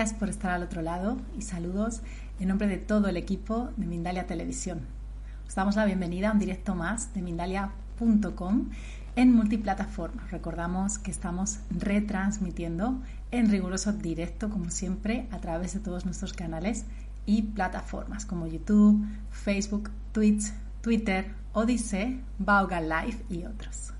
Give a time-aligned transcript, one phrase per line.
[0.00, 2.00] Gracias por estar al otro lado y saludos
[2.38, 4.80] en nombre de todo el equipo de Mindalia Televisión.
[5.46, 8.70] Os damos la bienvenida a un directo más de Mindalia.com
[9.14, 10.26] en multiplataforma.
[10.30, 12.98] Recordamos que estamos retransmitiendo
[13.30, 16.86] en riguroso directo, como siempre, a través de todos nuestros canales
[17.26, 20.44] y plataformas como YouTube, Facebook, Twitch,
[20.80, 23.92] Twitter, Odyssey, Vaughan Live y otros.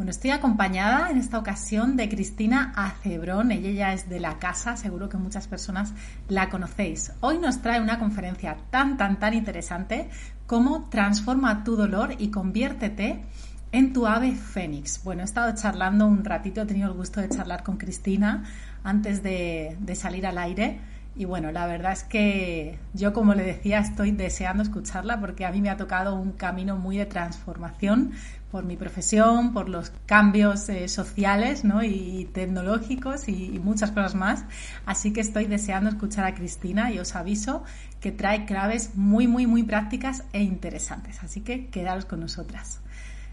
[0.00, 3.52] Bueno, estoy acompañada en esta ocasión de Cristina Acebrón.
[3.52, 5.92] Ella ya es de la casa, seguro que muchas personas
[6.26, 7.12] la conocéis.
[7.20, 10.08] Hoy nos trae una conferencia tan, tan, tan interesante
[10.46, 13.26] como Transforma tu dolor y conviértete
[13.72, 15.04] en tu ave fénix.
[15.04, 18.44] Bueno, he estado charlando un ratito, he tenido el gusto de charlar con Cristina
[18.82, 20.80] antes de, de salir al aire.
[21.14, 25.50] Y bueno, la verdad es que yo, como le decía, estoy deseando escucharla porque a
[25.50, 28.12] mí me ha tocado un camino muy de transformación
[28.50, 31.82] por mi profesión, por los cambios eh, sociales ¿no?
[31.82, 34.44] y tecnológicos y, muchas cosas más.
[34.86, 37.62] Así que estoy deseando escuchar a Cristina y os aviso
[38.00, 41.22] que trae claves muy, muy, muy prácticas e interesantes.
[41.22, 42.80] Así que quedaros con nosotras.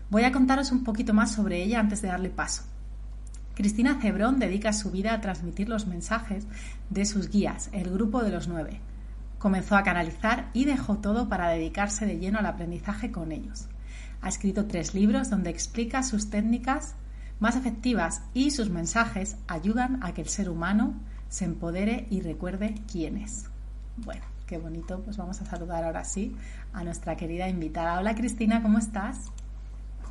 [0.10, 2.64] Voy a contaros un poquito más sobre ella antes de darle paso.
[3.56, 6.46] Cristina Cebrón dedica su vida a transmitir los mensajes
[6.92, 8.82] de sus guías, el grupo de los nueve.
[9.40, 13.68] Comenzó a canalizar y dejó todo para dedicarse de lleno al aprendizaje con ellos.
[14.22, 16.96] Ha escrito tres libros donde explica sus técnicas
[17.40, 20.96] más efectivas y sus mensajes ayudan a que el ser humano
[21.30, 23.46] se empodere y recuerde quién es.
[23.98, 25.02] Bueno, qué bonito.
[25.02, 26.36] Pues vamos a saludar ahora sí
[26.74, 28.00] a nuestra querida invitada.
[28.00, 29.32] Hola Cristina, ¿cómo estás?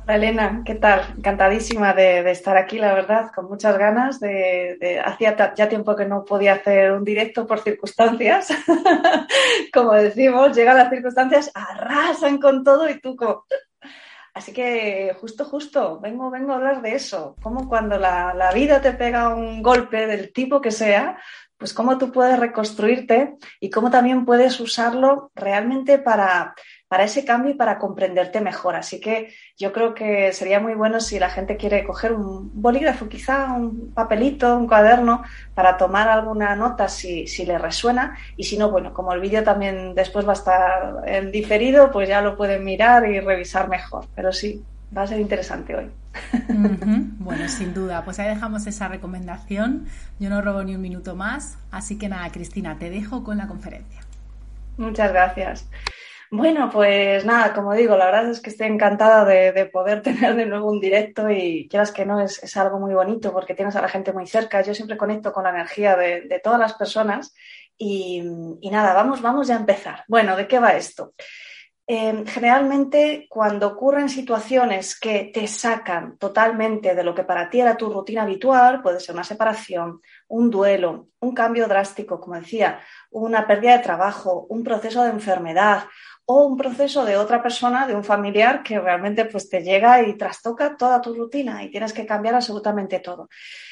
[0.03, 1.01] Hola Elena, ¿qué tal?
[1.17, 4.21] Encantadísima de, estar aquí, la verdad, con muchas ganas.
[4.21, 8.47] De, hacía ya tiempo que no podía hacer un directo por circunstancias.
[9.73, 13.43] como decimos, llegan las circunstancias, arrasan con todo y tú como,
[14.37, 18.79] Así que justo, justo, vengo, vengo a hablar de eso, como cuando la, la, vida
[18.79, 21.17] te pega un golpe del tipo que sea,
[21.57, 26.53] pues cómo tú puedes reconstruirte y cómo también puedes usarlo realmente para,
[26.87, 28.75] para ese cambio y para comprenderte mejor.
[28.75, 33.09] Así que yo creo que sería muy bueno si la gente quiere coger un bolígrafo,
[33.09, 38.17] quizá un papelito, un cuaderno, para tomar alguna nota si, si le resuena.
[38.37, 42.07] Y si no, bueno, como el vídeo también después va a estar en diferido, pues
[42.07, 44.05] ya lo pueden mirar y revisar mejor.
[44.15, 44.63] Pero sí,
[44.95, 45.91] va a ser interesante hoy.
[47.19, 48.05] Bueno, sin duda.
[48.05, 49.87] Pues ahí dejamos esa recomendación.
[50.17, 51.57] Yo no robo ni un minuto más.
[51.71, 53.99] Así que nada, Cristina, te dejo con la conferencia.
[54.77, 55.67] Muchas gracias.
[56.29, 60.45] Bueno, pues nada, como digo, la verdad es que estoy encantada de, poder tener de
[60.45, 63.87] nuevo un directo y quieras que no, es, algo muy bonito porque tienes a la
[63.87, 64.61] gente muy cerca.
[64.61, 67.33] Yo siempre conecto con la energía de, todas las personas
[67.77, 68.21] y,
[68.69, 70.03] nada, vamos, vamos ya a empezar.
[70.07, 71.13] Bueno, ¿de qué va esto?
[71.89, 77.77] Em, generalmente cuando ocurren situaciones que te sacan totalmente de lo que para ti era
[77.77, 83.47] tu rutina habitual, puede ser una separación, un duelo, un cambio drástico, como decía, una
[83.47, 85.85] pérdida de trabajo, un proceso de enfermedad
[86.29, 90.17] o un proceso de otra persona, de un familiar que realmente pues te llega y
[90.17, 93.29] trastoca toda tu rutina y tienes que cambiar absolutamente todo.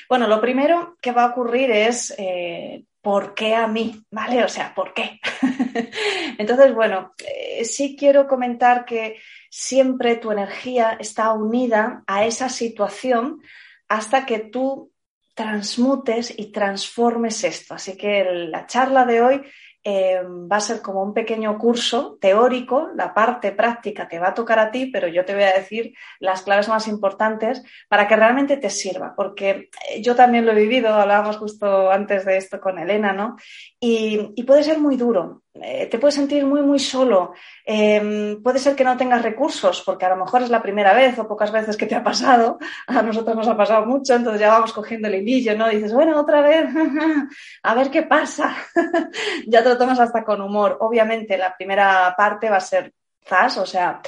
[0.08, 4.04] Bueno, lo primero que va a ocurrir es eh, ¿por qué a mí?
[4.10, 4.44] ¿Vale?
[4.44, 5.20] O sea, ¿por qué?
[6.38, 9.20] Entonces, bueno, eh, sí quiero comentar que
[9.50, 13.42] siempre tu energía está unida a esa situación
[13.90, 14.94] hasta que tú
[15.36, 17.74] transmutes y transformes esto.
[17.74, 19.42] Así que la charla de hoy
[19.88, 24.34] eh, va a ser como un pequeño curso teórico, la parte práctica te va a
[24.34, 28.16] tocar a ti, pero yo te voy a decir las claves más importantes para que
[28.16, 32.60] realmente te sirva, porque eh, yo también lo he vivido, hablábamos justo antes de esto
[32.60, 33.36] con Elena, ¿no?
[33.80, 37.34] Y, puede ser muy duro, eh, te puedes sentir muy, muy solo.
[37.64, 41.18] Em, puede ser que no tengas recursos, porque a lo mejor es la primera vez
[41.18, 42.58] o pocas veces que te ha pasado.
[42.88, 45.70] A nosotros nos ha pasado mucho, entonces ya vamos cogiendo el hilillo, ¿no?
[45.70, 46.70] dices, bueno, otra vez,
[47.64, 48.56] a ver qué pasa.
[49.48, 50.78] ya te lo tomas hasta con humor.
[50.82, 52.94] Obviamente, la primera parte va a ser
[53.26, 54.02] zas, o sea,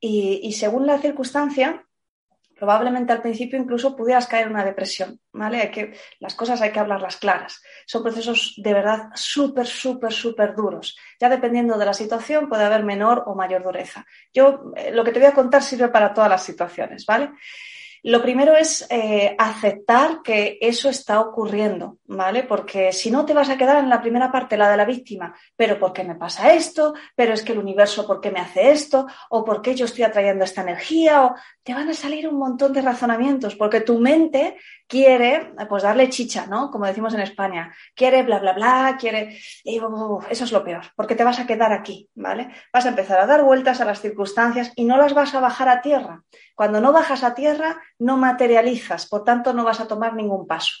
[0.00, 1.82] y según la circunstancia,
[2.56, 5.60] probablemente al principio incluso pudieras caer en una depresión, ¿vale?
[5.60, 7.62] Hay que, las cosas hay que hablarlas claras.
[7.86, 10.96] Son procesos de verdad súper, súper, súper duros.
[11.20, 14.06] Ya dependiendo de la situación puede haber menor o mayor dureza.
[14.32, 17.30] Yo eh, lo que te voy a contar sirve para todas las situaciones, ¿vale?
[18.06, 22.42] Lo primero es eh, aceptar que eso está ocurriendo, ¿vale?
[22.42, 25.34] Porque si no te vas a quedar en la primera parte, la de la víctima,
[25.56, 26.92] pero ¿por qué me pasa esto?
[27.16, 29.06] Pero es que el universo, ¿por qué me hace esto?
[29.30, 31.24] ¿O por qué yo estoy atrayendo esta energía?
[31.24, 36.10] O te van a salir un montón de razonamientos, porque tu mente quiere, pues darle
[36.10, 36.70] chicha, ¿no?
[36.70, 39.38] Como decimos en España, quiere bla, bla, bla, quiere...
[39.64, 42.50] eso es lo peor, porque te vas a quedar aquí, ¿vale?
[42.70, 45.70] Vas a empezar a dar vueltas a las circunstancias y no las vas a bajar
[45.70, 46.22] a tierra.
[46.54, 50.72] Cuando no bajas a tierra, no materializas, por tanto no vas a tomar ningún paso.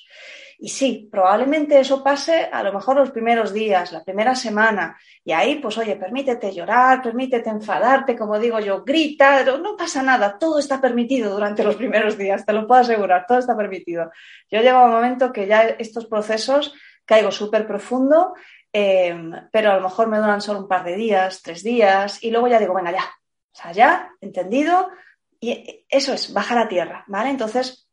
[0.58, 4.96] Y sí, probablemente eso pase a lo mejor los primeros días, la primera semana.
[5.24, 10.38] Y ahí, pues oye, permítete llorar, permítete enfadarte, como digo yo, grita, no pasa nada,
[10.38, 14.10] todo está permitido durante los primeros días, te lo puedo asegurar, todo está permitido.
[14.50, 16.74] Yo llego a un momento que ya estos procesos
[17.04, 18.34] caigo súper profundo,
[18.72, 22.30] em, pero a lo mejor me duran solo un par de días, tres días, y
[22.30, 24.90] luego ya digo, venga, ya, o sea, ya, entendido,
[25.44, 27.28] y eso es, bajar a tierra, ¿vale?
[27.28, 27.86] Entonces,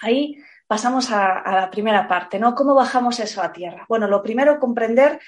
[0.00, 0.36] ahí
[0.66, 2.54] pasamos a, la primera parte, ¿no?
[2.56, 3.86] ¿Cómo bajamos eso a tierra?
[3.88, 5.20] Bueno, lo primero, comprender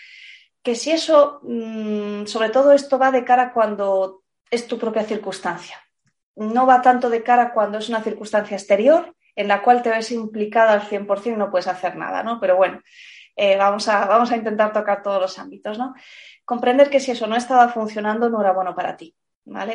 [0.65, 5.79] que si eso, mm, sobre todo esto va de cara cuando es tu propia circunstancia.
[6.35, 10.11] No va tanto de cara cuando es una circunstancia exterior en la cual te ves
[10.11, 12.41] implicada al 100% y no puedes hacer nada, ¿no?
[12.41, 12.81] Pero bueno,
[13.37, 15.95] eh, vamos, a, vamos a intentar tocar todos los ámbitos, ¿no?
[16.45, 19.15] Comprender que si eso no estaba funcionando no era bueno para ti.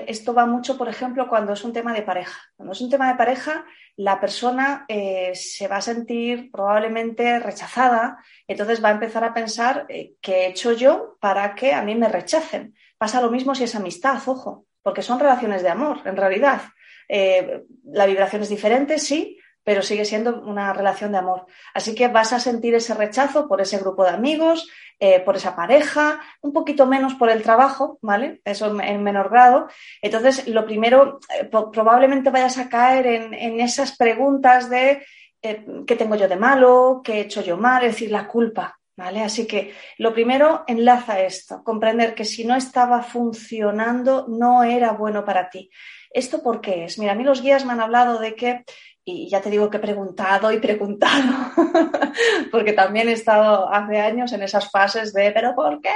[0.07, 2.39] Esto va mucho, por ejemplo, cuando es un tema de pareja.
[2.55, 3.65] Cuando es un tema de pareja,
[3.97, 8.17] la persona eh, se va a sentir probablemente rechazada,
[8.47, 11.93] entonces va a empezar a pensar eh, qué he hecho yo para que a mí
[11.93, 12.73] me rechacen.
[12.97, 16.61] Pasa lo mismo si es amistad, ojo, porque son relaciones de amor, en realidad.
[17.07, 19.37] Eh, la vibración es diferente, sí,
[19.69, 21.45] pero sigue siendo una relación de amor.
[21.75, 24.67] Así que vas a sentir ese rechazo por ese grupo de amigos,
[24.99, 28.41] eh, por esa pareja, un poquito menos por el trabajo, ¿vale?
[28.45, 29.67] Eso en menor grado.
[30.01, 35.05] Entonces, lo primero, eh, probablemente vayas a caer en, esas preguntas de
[35.43, 38.75] eh, qué tengo yo de malo, qué he hecho yo mal, es decir, la culpa.
[38.97, 39.21] ¿Vale?
[39.21, 45.23] Así que lo primero, enlaza esto, comprender que si no estaba funcionando, no era bueno
[45.23, 45.69] para ti.
[46.11, 46.97] ¿Esto por qué es?
[46.97, 48.65] Mira, a mí los guías me han hablado de que
[49.11, 51.51] y ya te digo que he preguntado y preguntado,
[52.51, 55.89] porque también he estado hace años en esas fases de, pero ¿por qué?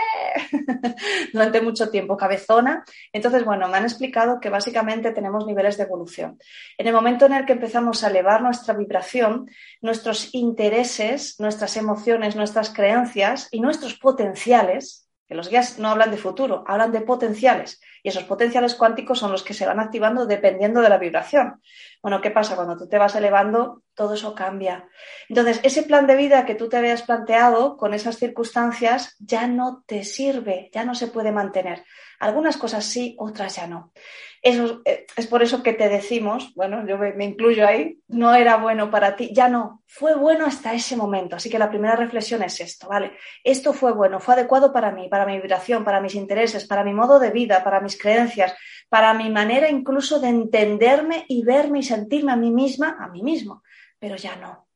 [1.34, 2.84] Durante mucho tiempo, cabezona.
[3.12, 6.40] Entonces, bueno, me han explicado que básicamente tenemos niveles de evolución.
[6.78, 9.50] En el momento en el que empezamos a elevar nuestra vibración,
[9.82, 16.18] nuestros intereses, nuestras emociones, nuestras creencias y nuestros potenciales, que los guías no hablan de
[16.18, 17.80] futuro, hablan de potenciales.
[18.04, 21.62] Y esos potenciales cuánticos son los que se van activando dependiendo de la vibración.
[22.04, 22.58] Bueno, ¿qué pasa?
[22.58, 24.90] Cuando tú te vas elevando, todo eso cambia.
[25.30, 29.86] Entonces, ese plan de vida que tú te habías planteado con esas circunstancias ya no
[29.88, 31.86] te sirve, ya no se puede mantener.
[32.20, 33.94] Algunas cosas sí, otras ya no.
[34.42, 38.58] Eso, eh, es por eso que te decimos, bueno, yo me, incluyo ahí, no era
[38.58, 41.38] bueno para ti, ya no, fue bueno hasta ese momento.
[41.38, 43.14] Así que la primera reflexión es esto, ¿vale?
[43.46, 46.94] Esto fue bueno, fue adecuado para mí, para mi vibración, para mis intereses, para mi
[46.94, 48.54] modo de vida, para mis creencias,
[48.94, 53.24] para mi manera incluso de entenderme y verme y sentirme a mí misma, a mí
[53.24, 53.64] mismo,
[53.98, 54.68] pero ya no.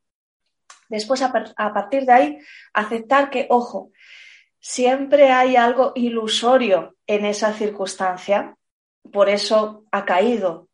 [0.89, 2.39] Después, a, partir de ahí,
[2.73, 3.91] aceptar que, ojo,
[4.59, 8.55] siempre hay algo ilusorio en esa circunstancia
[9.11, 10.67] por eso ha caído.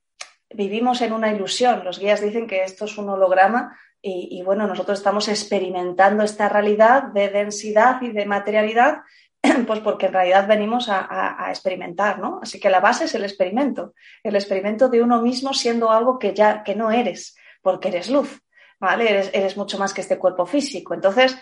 [0.50, 1.84] Vivimos en una ilusión.
[1.84, 7.12] Los guías dicen que esto es un holograma y, bueno, nosotros estamos experimentando esta realidad
[7.12, 9.00] de densidad y de materialidad,
[9.68, 12.40] pues porque en realidad venimos a, experimentar, ¿no?
[12.42, 16.34] Así que la base es el experimento, el experimento de uno mismo siendo algo que
[16.34, 18.42] ya que no eres, porque eres luz,
[18.80, 19.10] ¿vale?
[19.10, 20.94] Eres, eres mucho más que este cuerpo físico.
[20.94, 21.38] Entonces,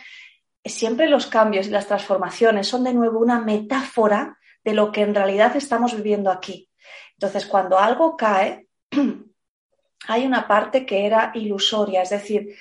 [0.65, 5.15] siempre los cambios y las transformaciones son de nuevo una metáfora de lo que en
[5.15, 6.69] realidad estamos viviendo aquí.
[7.13, 8.67] Entonces, cuando algo cae,
[10.07, 12.55] hay una parte que era ilusoria, es decir,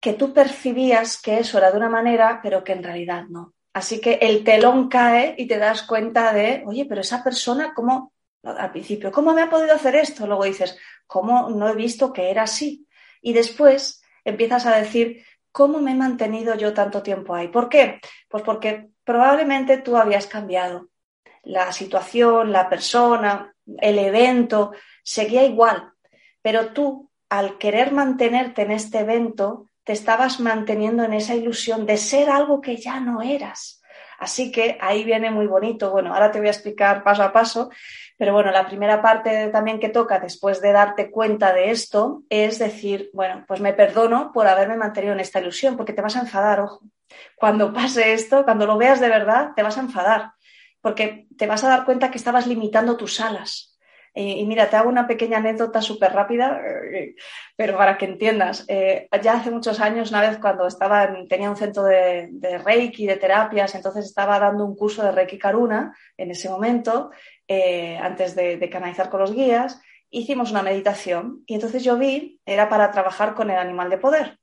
[0.00, 3.53] que tú percibías que eso era de una manera, pero que en realidad no.
[3.74, 8.12] Así que el telón cae y te das cuenta de, oye, pero esa persona, ¿cómo,
[8.44, 10.28] al principio, ¿cómo me ha podido hacer esto?
[10.28, 10.78] Luego dices,
[11.08, 12.86] ¿cómo no he visto que era así?
[13.20, 17.48] Y después empiezas a decir, ¿cómo me he mantenido yo tanto tiempo ahí?
[17.48, 18.00] ¿Por qué?
[18.28, 20.88] Pues porque probablemente tú habías cambiado.
[21.42, 25.92] La situación, la persona, el evento, seguía igual,
[26.40, 31.96] pero tú, al querer mantenerte en este evento, te estabas manteniendo en esa ilusión de
[31.96, 33.82] ser algo que ya no eras.
[34.18, 35.90] Así que ahí viene muy bonito.
[35.90, 37.70] Bueno, ahora te voy a explicar paso a paso,
[38.16, 42.58] pero bueno, la primera parte también que toca después de darte cuenta de esto es
[42.58, 46.20] decir, bueno, pues me perdono por haberme mantenido en esta ilusión, porque te vas a
[46.20, 46.80] enfadar, ojo.
[47.36, 50.32] Cuando pase esto, cuando lo veas de verdad, te vas a enfadar,
[50.80, 53.73] porque te vas a dar cuenta que estabas limitando tus alas
[54.16, 56.60] y mira, te hago una pequeña anécdota súper rápida,
[56.92, 57.16] eh,
[57.56, 58.64] pero para que entiendas.
[58.68, 62.30] Eh, ya hace muchos años, una vez cuando estaba tenía un centro de,
[62.64, 67.10] Reiki, de terapias, entonces estaba dando un curso de Reiki Karuna en ese momento,
[67.48, 69.80] eh, antes de, de canalizar con los guías,
[70.10, 74.38] hicimos una meditación y entonces yo vi, era para trabajar con el animal de poder.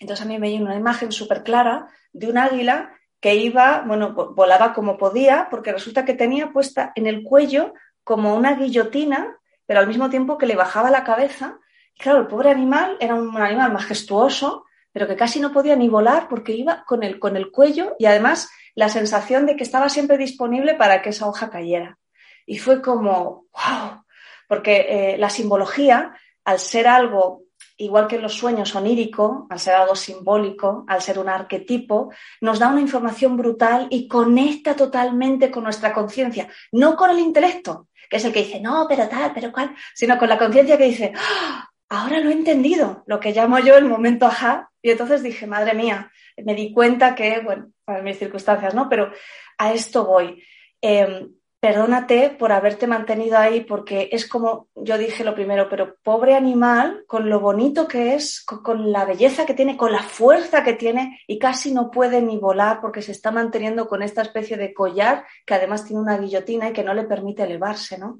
[0.00, 4.12] Entonces a mí me dio una imagen súper clara de un águila que iba, bueno,
[4.34, 7.72] volaba como podía, porque resulta que tenía puesta en el cuello
[8.04, 11.58] como una guillotina, pero al mismo tiempo que le bajaba la cabeza.
[11.98, 16.28] claro, el pobre animal era un animal majestuoso, pero que casi no podía ni volar
[16.28, 20.18] porque iba con el, con el cuello y además la sensación de que estaba siempre
[20.18, 21.98] disponible para que esa hoja cayera.
[22.46, 24.04] Y fue como, wow,
[24.48, 27.42] porque eh, la simbología, al ser algo
[27.84, 32.68] igual que los sueños onírico, al ser algo simbólico, al ser un arquetipo, nos da
[32.68, 38.24] una información brutal y conecta totalmente con nuestra conciencia, no con el intelecto, que es
[38.24, 41.68] el que dice, no, pero tal, pero cual, sino con la conciencia que dice, ¡Ah!
[41.88, 44.70] ahora lo he entendido, lo que llamo yo el momento ajá.
[44.80, 46.10] Y entonces dije, madre mía,
[46.44, 48.88] me di cuenta que, bueno, para mis circunstancias, ¿no?
[48.88, 49.12] Pero
[49.58, 50.42] a esto voy.
[50.80, 51.30] Em,
[51.62, 57.04] perdónate por haberte mantenido ahí, porque es como yo dije lo primero, pero pobre animal,
[57.06, 61.20] con lo bonito que es, con, la belleza que tiene, con la fuerza que tiene,
[61.28, 65.24] y casi no puede ni volar porque se está manteniendo con esta especie de collar
[65.46, 68.18] que además tiene una guillotina y que no le permite elevarse, ¿no?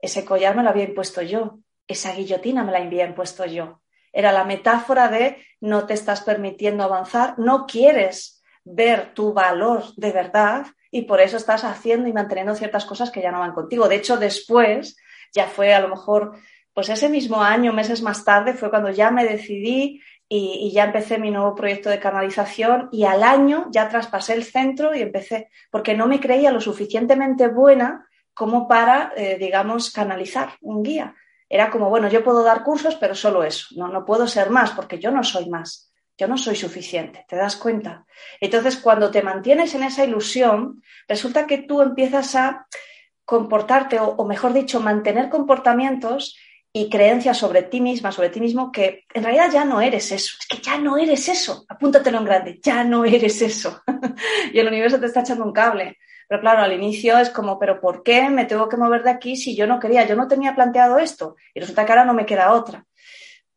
[0.00, 3.80] Ese collar me lo había impuesto yo, esa guillotina me la había impuesto yo.
[4.12, 10.10] Era la metáfora de no te estás permitiendo avanzar, no quieres ver tu valor de
[10.10, 13.88] verdad y por eso estás haciendo y manteniendo ciertas cosas que ya no van contigo.
[13.88, 14.96] De hecho, después,
[15.32, 16.32] ya fue a lo mejor,
[16.72, 21.18] pues ese mismo año, meses más tarde, fue cuando ya me decidí y, ya empecé
[21.18, 25.94] mi nuevo proyecto de canalización y al año ya traspasé el centro y empecé, porque
[25.94, 31.14] no me creía lo suficientemente buena como para, eh, digamos, canalizar un guía.
[31.48, 34.70] Era como, bueno, yo puedo dar cursos, pero solo eso, no, no puedo ser más,
[34.70, 35.89] porque yo no soy más
[36.20, 38.04] yo no soy suficiente, ¿te das cuenta?
[38.42, 42.66] Entonces, cuando te mantienes en esa ilusión, resulta que tú empiezas a
[43.24, 46.36] comportarte, o, mejor dicho, mantener comportamientos
[46.74, 50.36] y creencias sobre ti misma, sobre ti mismo, que en realidad ya no eres eso,
[50.38, 53.80] es que ya no eres eso, apúntatelo en grande, ya no eres eso.
[54.52, 55.96] y el universo te está echando un cable.
[56.28, 59.36] Pero claro, al inicio es como, pero ¿por qué me tengo que mover de aquí
[59.36, 60.06] si yo no quería?
[60.06, 62.86] Yo no tenía planteado esto y resulta que ahora no me queda otra.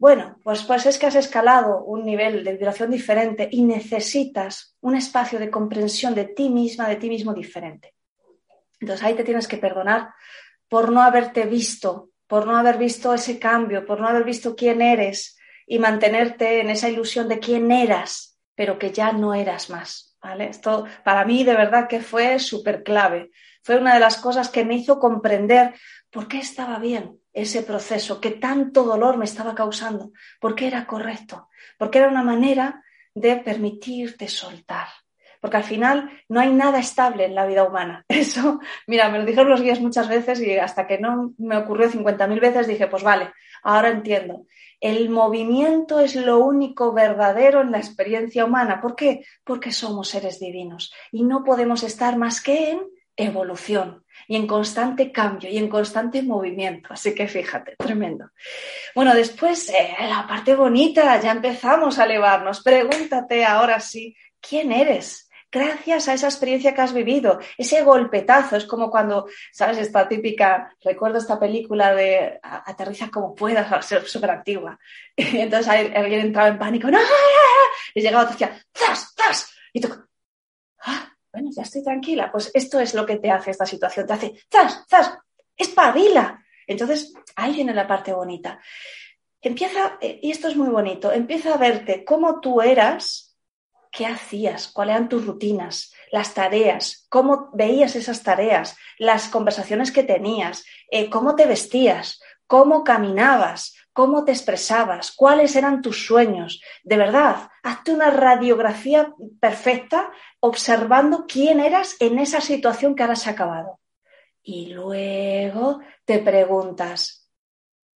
[0.03, 4.98] Bueno, pues, pues es que has escalado un nivel de vibración diferente y necesitas un
[4.98, 7.95] espacio de comprensión de ti misma, de ti mismo diferente.
[8.81, 10.10] Entonces ahí te tienes que perdonar
[10.67, 14.81] por no haberte visto, por no haber visto ese cambio, por no haber visto quién
[14.81, 20.17] eres y mantenerte en esa ilusión de quién eras, pero que ya no eras más.
[20.38, 23.31] Esto para mí de verdad que fue súper clave.
[23.62, 25.75] Fue una de las cosas que me hizo comprender
[26.13, 31.50] por qué estaba bien, ese proceso que tanto dolor me estaba causando, porque era correcto,
[31.77, 32.84] porque era una manera
[33.15, 34.88] de permitirte soltar.
[35.41, 38.05] Porque al final no hay nada estable en la vida humana.
[38.08, 41.89] Eso, mira, me lo dijeron los guías muchas veces y hasta que no me ocurrió
[41.89, 44.46] 50.000 veces dije, pues vale, ahora entiendo.
[44.79, 48.79] El movimiento es lo único verdadero en la experiencia humana.
[48.79, 49.25] ¿Por qué?
[49.43, 52.82] Porque somos seres divinos y no podemos estar más que en
[53.15, 56.89] evolución y en constante cambio y en constante movimiento.
[56.91, 58.29] Así que fíjate, tremendo.
[58.96, 62.62] Bueno, después, eh, la parte bonita, ya empezamos a elevarnos.
[62.63, 65.29] Pregúntate ahora sí, ¿quién eres?
[65.51, 69.77] Gracias a esa experiencia que has vivido, ese golpetazo, es como cuando, ¿sabes?
[69.77, 74.79] Esta típica, recuerdo esta película de aterriza como puedas, súper antigua.
[75.15, 76.98] Y entonces alguien entraba en pánico, ¡no!
[77.93, 79.53] Y llegaba otro decía, ¡zas, zas!
[79.72, 79.89] Y tú,
[80.86, 81.12] ¡ah!
[81.33, 82.31] Bueno, ya estoy tranquila.
[82.31, 85.17] Pues esto es lo que te hace esta situación, te hace, ¡zas, zas!
[85.57, 86.45] ¡Espabila!
[86.67, 88.59] Entonces, ahí viene la parte bonita.
[89.41, 93.35] Empieza, eh, y esto es muy bonito, empieza a verte cómo tú eras,
[93.91, 100.03] qué hacías, cuáles eran tus rutinas, las tareas, cómo veías esas tareas, las conversaciones que
[100.03, 102.21] tenías, eh, cómo te vestías,
[102.53, 106.62] cómo caminabas, cómo te expresabas, cuáles eran tus sueños.
[106.83, 113.31] De verdad, hazte una radiografía perfecta observando quién eras en esa situación que ahora se
[113.31, 113.79] ha acabado.
[114.43, 117.27] Y luego te preguntas,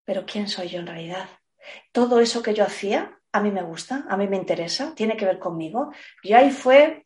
[0.06, 1.28] ¿pero quién soy yo en realidad?
[1.92, 5.26] Todo eso que yo hacía, a mí me gusta, a mí me interesa, tiene que
[5.26, 5.92] ver conmigo.
[6.22, 7.02] Y ahí fue,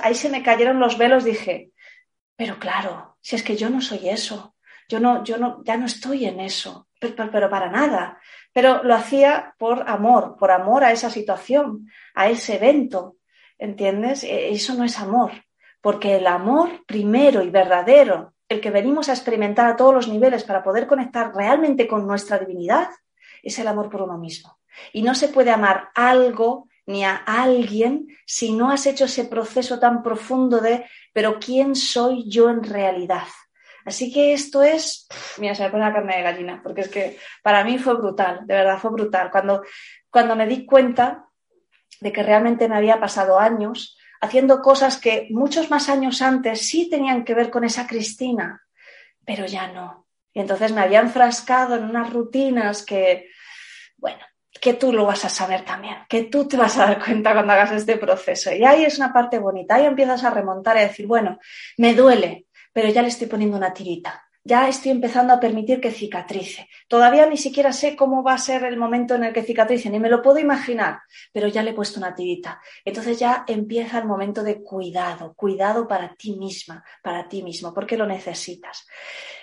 [0.00, 1.70] ahí se me cayeron los velos, dije,
[2.34, 4.51] pero claro, si es que yo no soy eso,
[4.88, 8.18] yo no, yo no, ya no estoy en eso, pero, pero, para nada.
[8.52, 13.16] Pero lo hacía por amor, por amor a esa situación, a ese evento,
[13.58, 14.24] ¿entiendes?
[14.24, 15.32] E, eso no es amor,
[15.80, 20.44] porque el amor primero y verdadero, el que venimos a experimentar a todos los niveles
[20.44, 22.88] para poder conectar realmente con nuestra divinidad,
[23.42, 24.58] es el amor por uno mismo.
[24.92, 29.78] Y no se puede amar algo ni a alguien si no has hecho ese proceso
[29.78, 33.26] tan profundo de, pero ¿quién soy yo en realidad?
[33.84, 35.08] Así que esto es,
[35.38, 38.46] mira, se me pone la carne de gallina, porque es que para mí fue brutal,
[38.46, 39.30] de verdad fue brutal.
[39.30, 39.62] Cuando,
[40.10, 41.26] cuando me di cuenta
[42.00, 46.88] de que realmente me había pasado años haciendo cosas que muchos más años antes sí
[46.88, 48.62] tenían que ver con esa Cristina,
[49.26, 50.06] pero ya no.
[50.32, 53.28] Y entonces me había enfrascado en unas rutinas que,
[53.96, 54.24] bueno,
[54.60, 57.52] que tú lo vas a saber también, que tú te vas a dar cuenta cuando
[57.52, 58.52] hagas este proceso.
[58.52, 61.38] Y ahí es una parte bonita, ahí empiezas a remontar y a decir, bueno,
[61.78, 64.28] me duele, pero ya le estoy poniendo una tirita.
[64.44, 66.68] Ya estoy empezando a permitir que cicatrice.
[66.88, 70.00] Todavía ni siquiera sé cómo va a ser el momento en el que cicatrice, ni
[70.00, 70.98] me lo puedo imaginar,
[71.32, 72.60] pero ya le he puesto una tirita.
[72.84, 77.96] Entonces ya empieza el momento de cuidado, cuidado para ti misma, para ti mismo, porque
[77.96, 78.84] lo necesitas.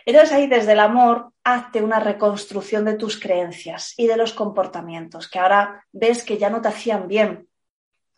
[0.06, 5.30] Entonces ahí desde el amor, hazte una reconstrucción de tus creencias y de los comportamientos
[5.30, 7.48] que ahora ves que ya no te hacían bien,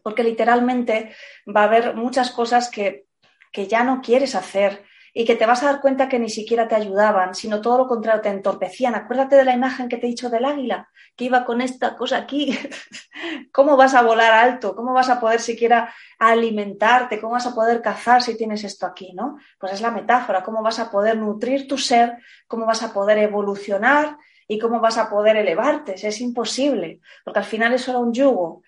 [0.01, 1.13] porque literalmente
[1.47, 3.05] va a haber muchas cosas que,
[3.51, 6.67] que ya no quieres hacer, y que te vas a dar cuenta que ni siquiera
[6.67, 8.95] te ayudaban, sino todo lo contrario, te entorpecían.
[8.95, 12.17] Acuérdate de la imagen que te he dicho del águila, que iba con esta cosa
[12.17, 12.57] aquí.
[13.51, 14.73] ¿Cómo vas a volar alto?
[14.73, 17.19] ¿Cómo vas a poder siquiera alimentarte?
[17.19, 19.11] ¿Cómo vas a poder cazar si tienes esto aquí?
[19.13, 19.37] ¿no?
[19.59, 23.17] Pues es la metáfora, cómo vas a poder nutrir tu ser, cómo vas a poder
[23.17, 25.95] evolucionar y cómo vas a poder elevarte.
[25.95, 28.63] Es imposible, porque al final eso era un yugo.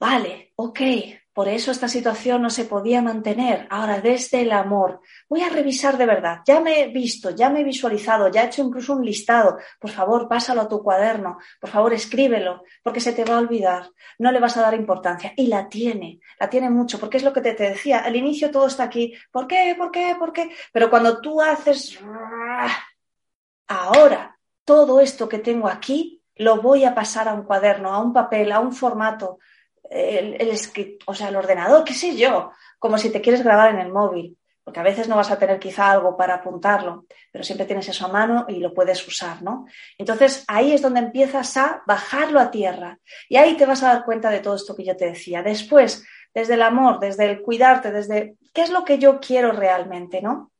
[0.00, 0.80] Vale, ok,
[1.38, 3.68] por eso esta situación no se podía mantener.
[3.70, 6.40] Ahora, desde el amor, voy a revisar de verdad.
[6.44, 9.56] Ya me he visto, ya me he visualizado, ya he hecho incluso un listado.
[9.78, 11.38] Por favor, pásalo a tu cuaderno.
[11.60, 13.88] Por favor, escríbelo, porque se te va a olvidar.
[14.18, 15.32] No le vas a dar importancia.
[15.36, 18.00] Y la tiene, la tiene mucho, porque es lo que te, te decía.
[18.00, 19.14] Al inicio todo está aquí.
[19.30, 19.76] ¿Por qué?
[19.78, 20.16] ¿Por qué?
[20.18, 20.50] ¿Por qué?
[20.72, 22.00] Pero cuando tú haces...
[23.68, 28.12] Ahora, todo esto que tengo aquí, lo voy a pasar a un cuaderno, a un
[28.12, 29.38] papel, a un formato,
[29.90, 33.80] el, el, o sea, el ordenador, qué sé yo, como si te quieres grabar en
[33.80, 34.36] el móvil,
[34.68, 38.04] porque a veces no vas a tener quizá algo para apuntarlo, pero siempre tienes eso
[38.04, 39.66] a mano y lo puedes usar, ¿no?
[39.96, 42.98] Entonces ahí es donde empiezas a bajarlo a tierra
[43.30, 45.42] y ahí te vas a dar cuenta de todo esto que yo te decía.
[45.42, 50.20] Después, desde el amor, desde el cuidarte, desde qué es lo que yo quiero realmente,
[50.20, 50.52] ¿no?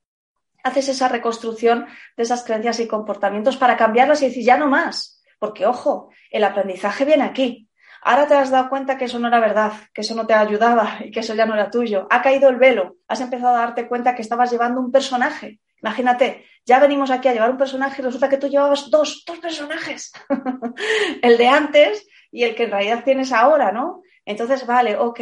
[0.65, 1.87] Haces esa reconstrucción
[2.17, 6.45] de esas creencias y comportamientos para cambiarlas y decir, ya no más, porque ojo, el
[6.45, 7.68] aprendizaje viene aquí,
[8.03, 10.99] Ahora te has dado cuenta que eso no era verdad, que eso no te ayudaba
[11.05, 12.07] y que eso ya no era tuyo.
[12.11, 15.61] Ha caído el velo, has empezado a darte cuenta que estabas llevando un personaje.
[15.83, 19.39] Imagínate, ya venimos aquí a llevar un personaje y resulta que tú llevabas dos, dos
[19.39, 20.13] personajes.
[21.23, 24.03] el de antes y el que en realidad tienes ahora, ¿no?
[24.25, 25.21] Entonces, vale, ok,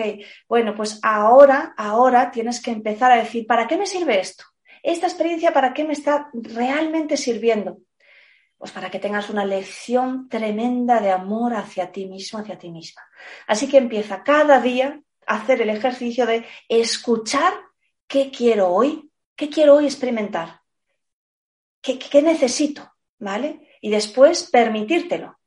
[0.49, 4.45] bueno, pues ahora, ahora tienes que empezar a decir, ¿para qué me sirve esto?
[4.83, 7.79] Esta experiencia, ¿para qué me está realmente sirviendo?
[8.59, 13.03] Pues para que tengas una lección tremenda de amor hacia ti mismo, hacia ti misma.
[13.47, 17.53] Así que empieza cada día a hacer el ejercicio de escuchar
[18.07, 20.63] qué quiero hoy, qué quiero hoy experimentar,
[21.83, 23.69] qué, qué necesito, ¿vale?
[23.81, 25.39] Y después permitírtelo,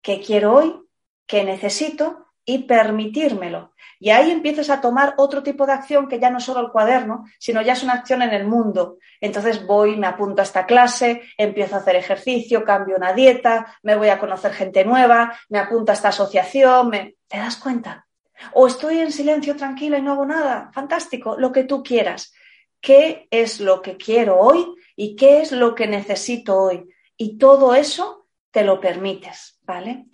[0.00, 0.80] qué quiero hoy,
[1.26, 3.72] qué necesito y permitírmelo.
[3.98, 6.72] Y ahí empiezas a tomar otro tipo de acción que ya no es solo el
[6.72, 8.98] cuaderno, sino ya es una acción en el mundo.
[9.20, 13.96] Entonces voy, me apunto a esta clase, empiezo a hacer ejercicio, cambio una dieta, me
[13.96, 17.16] voy a conocer gente nueva, me apunto a esta asociación, me...
[17.28, 18.06] ¿te das cuenta?
[18.52, 20.70] O estoy en silencio tranquila y no hago nada.
[20.72, 22.34] Fantástico, lo que tú quieras.
[22.80, 26.86] ¿Qué es lo que quiero hoy y qué es lo que necesito hoy?
[27.16, 30.06] Y todo eso te lo permites, ¿vale?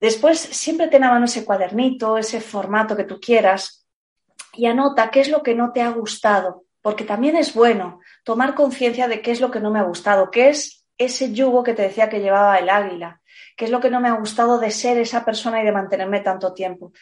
[0.00, 3.86] Después, siempre ten a mano ese cuadernito, ese formato que tú quieras
[4.52, 8.54] y anota qué es lo que no te ha gustado, porque también es bueno tomar
[8.54, 11.74] conciencia de qué es lo que no me ha gustado, qué es ese yugo que
[11.74, 13.20] te decía que llevaba el águila,
[13.56, 16.20] qué es lo que no me ha gustado de ser esa persona y de mantenerme
[16.20, 16.92] tanto tiempo,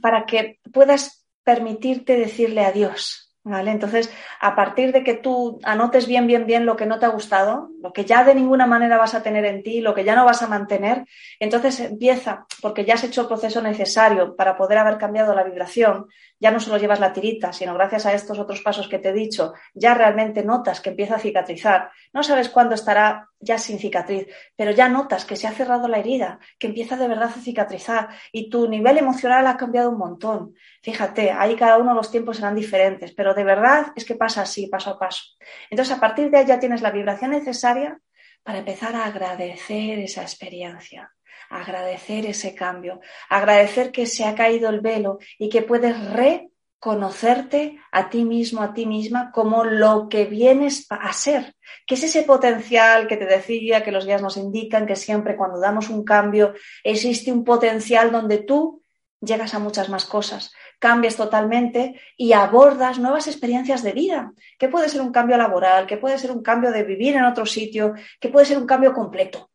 [0.00, 3.72] para que puedas permitirte decirle adiós, ¿Vale?
[3.72, 4.08] Entonces,
[4.40, 7.70] a partir de que tú anotes bien, bien, bien lo que no te ha gustado,
[7.80, 10.24] lo que ya de ninguna manera vas a tener en ti, lo que ya no
[10.24, 11.06] vas a mantener,
[11.40, 16.06] entonces empieza, porque ya has hecho el proceso necesario para poder haber cambiado la vibración,
[16.42, 19.12] ya no solo llevas la tirita, sino gracias a estos otros pasos que te he
[19.12, 21.92] dicho, ya realmente notas que empieza a cicatrizar.
[22.12, 24.26] No sabes cuándo estará ya sin cicatriz,
[24.56, 28.08] pero ya notas que se ha cerrado la herida, que empieza de verdad a cicatrizar
[28.32, 30.56] y tu nivel emocional ha cambiado un montón.
[30.82, 34.66] Fíjate, ahí cada uno los tiempos serán diferentes, pero de verdad es que pasa así,
[34.66, 35.22] paso a paso.
[35.70, 38.00] Entonces, a partir de ahí ya tienes la vibración necesaria
[38.42, 41.12] para empezar a agradecer esa experiencia,
[41.52, 48.10] agradecer ese cambio, agradecer que se ha caído el velo y que puedes reconocerte a
[48.10, 51.54] ti mismo, a ti misma, como lo que vienes a ser,
[51.86, 55.60] que es ese potencial que te decía, que los guías nos indican, que siempre cuando
[55.60, 58.82] damos un cambio existe un potencial donde tú
[59.20, 64.88] llegas a muchas más cosas cambias totalmente y abordas nuevas experiencias de vida, que puede
[64.88, 68.30] ser un cambio laboral, que puede ser un cambio de vivir en otro sitio, que
[68.30, 69.51] puede ser un cambio completo.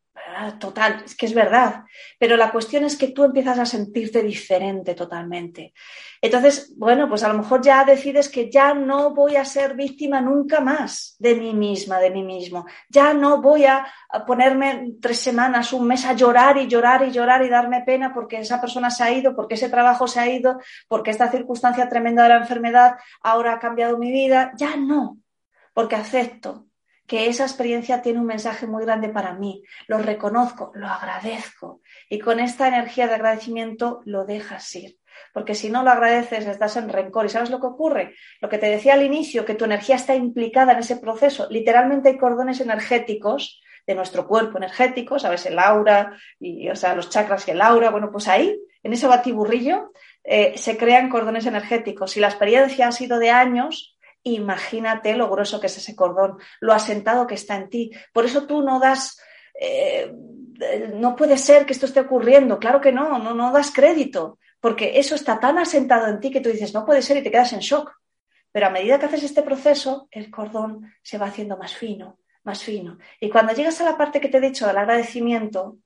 [0.60, 1.84] Total, es que es verdad.
[2.19, 5.73] Pero la cuestión es que tú empiezas a sentirte diferente totalmente.
[6.21, 10.21] Entonces, bueno, pues a lo mejor ya decides que ya no voy a ser víctima
[10.21, 12.65] nunca más de mí misma, de mí mismo.
[12.89, 13.88] Ya no voy a
[14.28, 18.38] ponerme tres semanas, un mes a llorar y llorar y llorar y darme pena porque
[18.38, 22.23] esa persona se ha ido, porque ese trabajo se ha ido, porque esta circunstancia tremenda
[22.23, 24.52] de la enfermedad ahora ha cambiado mi vida.
[24.56, 25.17] Ya no,
[25.73, 26.66] porque acepto
[27.08, 29.63] que esa experiencia tiene un mensaje muy grande para mí.
[29.88, 34.98] Lo reconozco, lo agradezco y con esta energía de agradecimiento lo dejas ir.
[35.34, 37.26] Porque si no lo agradeces, estás en rencor.
[37.26, 38.15] ¿Y sabes lo que ocurre?
[38.41, 41.48] Lo que te decía al inicio, que tu energía está implicada en ese proceso.
[41.50, 45.46] Literalmente hay cordones energéticos de nuestro cuerpo energético, ¿sabes?
[45.46, 47.89] El aura, y, o sea, los chakras y el aura.
[47.89, 49.91] Bueno, pues ahí, en ese batiburrillo,
[50.24, 52.12] eh, se crean cordones energéticos.
[52.12, 53.96] Si la experiencia ha sido de años,
[54.35, 57.91] imagínate lo grueso que es ese cordón, lo asentado que está en ti.
[58.13, 59.19] Por eso tú no das,
[59.59, 60.11] eh,
[60.93, 64.99] no puede ser que esto esté ocurriendo, claro que no, no, no das crédito, porque
[64.99, 67.53] eso está tan asentado en ti que tú dices, no puede ser y te quedas
[67.53, 67.91] en shock.
[68.51, 72.63] Pero a medida que haces este proceso, el cordón se va haciendo más fino, más
[72.63, 72.97] fino.
[73.19, 75.77] Y cuando llegas a la parte que te he dicho del agradecimiento,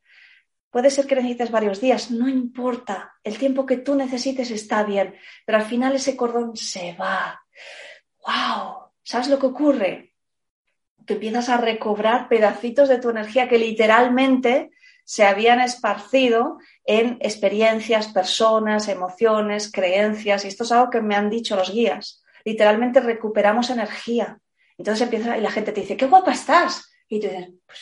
[0.69, 5.15] puede ser que necesites varios días, no importa, el tiempo que tú necesites está bien,
[5.45, 7.43] pero al final ese cordón se va
[8.25, 10.13] wow, ¿sabes lo que ocurre?
[11.05, 14.71] Que empiezas a recobrar pedacitos de tu energía que literalmente
[15.03, 21.29] se habían esparcido en experiencias, personas, emociones, creencias, y esto es algo que me han
[21.29, 22.23] dicho los guías.
[22.45, 24.39] Literalmente recuperamos energía.
[24.77, 26.91] Entonces empieza y la gente te dice, qué guapa estás.
[27.07, 27.79] Y tú dices, pues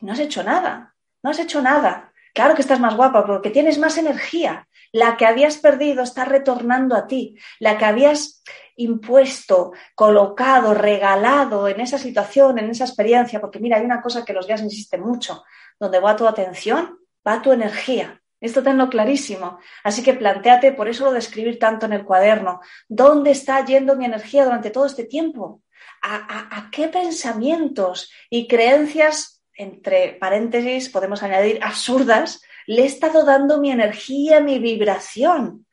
[0.00, 2.12] no has hecho nada, no has hecho nada.
[2.34, 4.66] Claro que estás más guapa porque tienes más energía.
[4.94, 7.36] La que habías perdido está retornando a ti.
[7.58, 8.44] La que habías
[8.76, 14.32] impuesto, colocado, regalado en esa situación, en esa experiencia, porque mira, hay una cosa que
[14.32, 15.42] los guías insisten mucho,
[15.80, 18.22] donde va tu atención, va tu energía.
[18.40, 19.58] Esto tenlo clarísimo.
[19.82, 23.96] Así que planteate, por eso lo de escribir tanto en el cuaderno, ¿dónde está yendo
[23.96, 25.62] mi energía durante todo este tiempo?
[26.02, 33.70] ¿A, qué pensamientos y creencias, entre paréntesis, podemos añadir absurdas, le he estado dando mi
[33.70, 35.66] energía, mi vibración?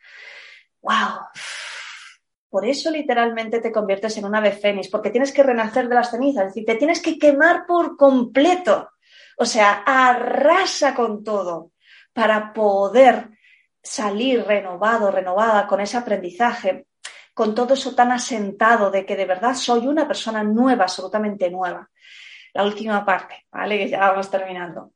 [0.82, 1.28] ¡Wow!
[2.50, 6.12] Por eso literalmente te conviertes en una ave fénix, porque tienes que renacer de las
[6.12, 8.90] cenizas, es decir, te tienes que quemar por completo.
[9.38, 11.72] O sea, arrasa con todo
[12.14, 13.30] para poder
[13.82, 16.88] salir renovado, renovada con ese aprendizaje,
[17.34, 21.90] con todo eso tan asentado de que de verdad soy una persona nueva, absolutamente nueva.
[22.54, 23.78] La última parte, ¿vale?
[23.78, 24.92] Que ya vamos terminando.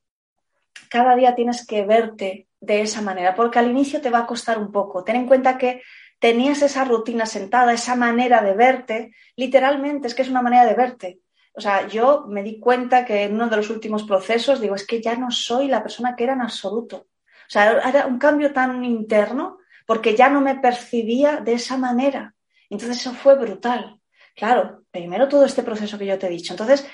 [0.96, 4.58] Cada día tienes que verte de esa manera, porque al inicio te va a costar
[4.58, 5.04] un poco.
[5.04, 5.82] Ten en cuenta que
[6.20, 10.74] tenías esa rutina sentada, esa manera de verte, literalmente es que es una manera de
[10.74, 11.20] verte.
[11.54, 14.88] O sea, yo me di cuenta que en uno de los últimos procesos digo, es
[14.88, 17.08] que ya no soy la persona que era en absoluto.
[17.26, 22.36] O sea, era un cambio tan interno porque ya no me percibía de esa manera.
[22.70, 24.00] Entonces eso fue brutal.
[24.34, 26.54] Claro, primero todo este proceso que yo te he dicho.
[26.54, 26.88] Entonces,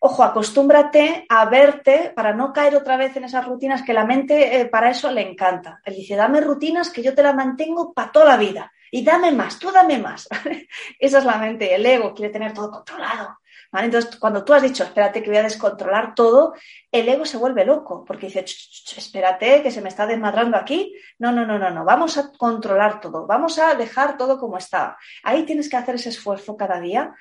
[0.00, 4.60] ojo, acostúmbrate a verte para no caer otra vez en esas rutinas que la mente
[4.60, 5.80] eh, para eso le encanta.
[5.84, 9.32] Él dice, dame rutinas que yo te las mantengo para toda la vida y dame
[9.32, 10.28] más, tú dame más.
[10.98, 13.38] Esa es la mente, el ego quiere tener todo controlado.
[13.82, 16.54] Entonces, cuando tú has dicho, espérate que voy a descontrolar todo,
[16.92, 18.44] el ego se vuelve loco, porque dice,
[18.96, 20.94] espérate que se me está desmadrando aquí.
[21.18, 24.96] No, no, no, no, no, vamos a controlar todo, vamos a dejar todo como está.
[25.24, 27.14] Ahí tienes que hacer ese esfuerzo cada día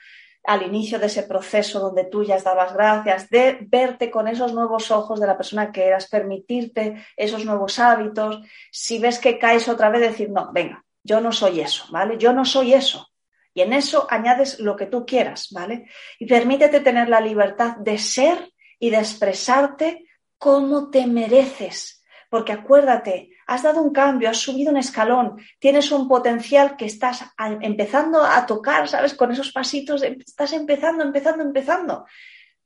[0.43, 4.91] al inicio de ese proceso donde tú ya dabas gracias, de verte con esos nuevos
[4.91, 8.39] ojos de la persona que eras, permitirte esos nuevos hábitos.
[8.71, 12.17] Si ves que caes otra vez, decir, no, venga, yo no soy eso, ¿vale?
[12.17, 13.09] Yo no soy eso.
[13.53, 15.87] Y en eso añades lo que tú quieras, ¿vale?
[16.19, 20.05] Y permítete tener la libertad de ser y de expresarte
[20.37, 22.03] como te mereces.
[22.29, 27.25] Porque acuérdate, has dado un cambio, has subido un escalón, tienes un potencial que estás
[27.61, 29.13] empezando a tocar, ¿sabes?
[29.13, 32.05] Con esos pasitos, estás empezando, empezando, empezando.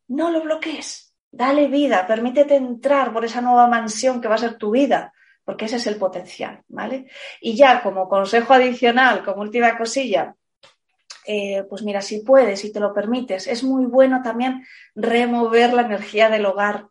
[0.08, 4.58] No lo bloquees, dale vida, permítete entrar por esa nueva mansión que va a ser
[4.58, 5.14] tu vida,
[5.44, 7.10] porque ese es el potencial, ¿vale?
[7.42, 10.36] Y ya como consejo adicional, como última cosilla,
[11.26, 15.82] eh, pues mira, si puedes, si te lo permites, es muy bueno también remover la
[15.82, 16.88] energía del hogar,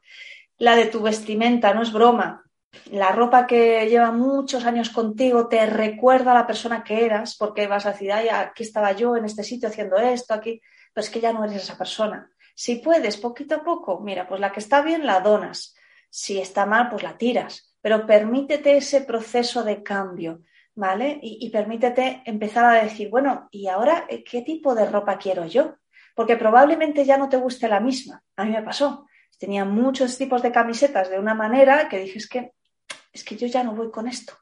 [0.59, 2.46] la de tu vestimenta, no es broma.
[2.91, 7.67] La ropa que lleva muchos años contigo te recuerda a la persona que eras, porque
[7.67, 10.61] vas a decir, ay, aquí estaba yo en este sitio haciendo esto, aquí,
[10.93, 12.31] pero es que ya no eres esa persona.
[12.55, 15.75] Si puedes, poquito a poco, mira, pues la que está bien la donas,
[16.11, 20.41] si está mal, pues la tiras, pero permítete ese proceso de cambio
[20.77, 21.19] ¿vale?
[21.23, 25.77] Y, permítete empezar a decir, bueno, ¿y ahora eh, qué tipo de ropa quiero yo?
[26.15, 28.23] Porque probablemente ya no te guste la misma.
[28.37, 29.07] A mí me pasó.
[29.39, 32.53] Tenía muchos tipos de camisetas de una manera que dije, es que,
[33.17, 34.35] es que yo ya no voy con esto.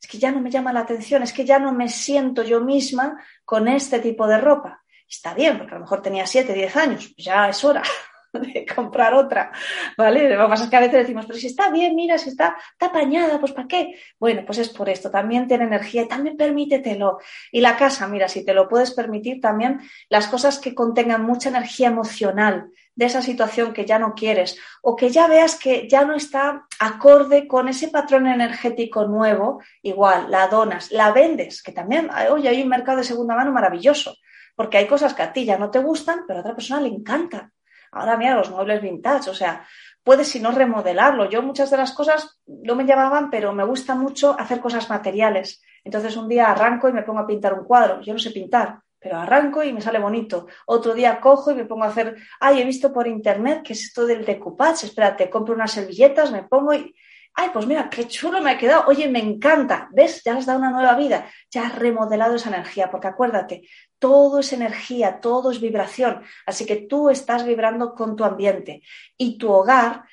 [0.00, 2.60] Es que ya no me llama la atención, es que ya no me siento yo
[2.60, 4.82] misma con este tipo de ropa.
[5.08, 7.82] Está bien, porque a lo mejor tenía 7, 10 años, pues ya es hora,
[8.32, 9.52] de comprar otra,
[9.98, 10.30] ¿vale?
[10.30, 12.56] Lo que pasa es que a veces decimos, pero si está bien, mira, si está,
[12.72, 13.98] está apañada, pues ¿para qué?
[14.18, 17.18] Bueno, pues es por esto, también tiene energía y también permítetelo.
[17.50, 21.48] Y la casa, mira, si te lo puedes permitir, también las cosas que contengan mucha
[21.48, 26.04] energía emocional de esa situación que ya no quieres o que ya veas que ya
[26.04, 32.10] no está acorde con ese patrón energético nuevo, igual, la donas, la vendes, que también,
[32.30, 34.16] oye, hay un mercado de segunda mano maravilloso,
[34.54, 36.88] porque hay cosas que a ti ya no te gustan, pero a otra persona le
[36.88, 37.52] encantan.
[37.92, 39.66] Ahora mira los muebles vintage, o sea,
[40.02, 41.28] puedes si no remodelarlo.
[41.28, 45.62] Yo muchas de las cosas no me llamaban, pero me gusta mucho hacer cosas materiales.
[45.84, 48.00] Entonces un día arranco y me pongo a pintar un cuadro.
[48.00, 50.46] Yo no sé pintar, pero arranco y me sale bonito.
[50.66, 53.82] Otro día cojo y me pongo a hacer, ay, he visto por internet que es
[53.84, 56.94] esto del decoupage, espérate, compro unas servilletas, me pongo y
[57.34, 60.22] ay, pues mira, qué chulo me ha quedado, oye, me encanta, ¿ves?
[60.24, 64.52] Ya has dado una nueva vida, ya has remodelado esa energía, porque acuérdate, todo es
[64.52, 68.82] energía, todo es vibración, así que tú estás vibrando con tu ambiente
[69.16, 70.04] y tu hogar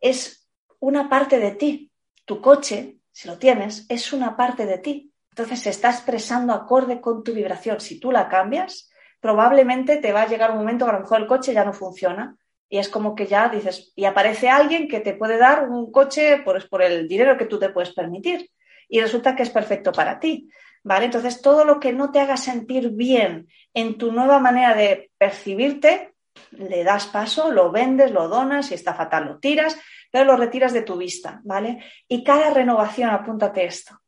[0.00, 0.48] es
[0.80, 1.92] una parte de ti,
[2.24, 7.00] tu coche, si lo tienes, es una parte de ti, entonces se está expresando acorde
[7.00, 8.90] con tu vibración, si tú la cambias,
[9.20, 11.72] probablemente te va a llegar un momento que a lo mejor el coche ya no
[11.72, 12.36] funciona,
[12.68, 16.38] y es como que ya dices, y aparece alguien que te puede dar un coche
[16.44, 18.48] por, por el dinero que tú te puedes permitir.
[18.88, 20.48] Y resulta que es perfecto para ti.
[20.82, 21.06] ¿Vale?
[21.06, 26.14] Entonces, todo lo que no te haga sentir bien en tu nueva manera de percibirte,
[26.52, 29.76] le das paso, lo vendes, lo donas, si está fatal lo tiras,
[30.10, 31.84] pero lo retiras de tu vista, ¿vale?
[32.08, 34.00] Y cada renovación, apúntate esto,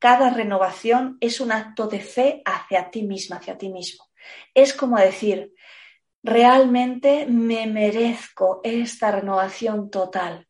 [0.00, 4.06] cada renovación es un acto de fe hacia ti misma, hacia ti mismo.
[4.54, 5.52] Es como decir,
[6.22, 10.48] realmente me merezco esta renovación total.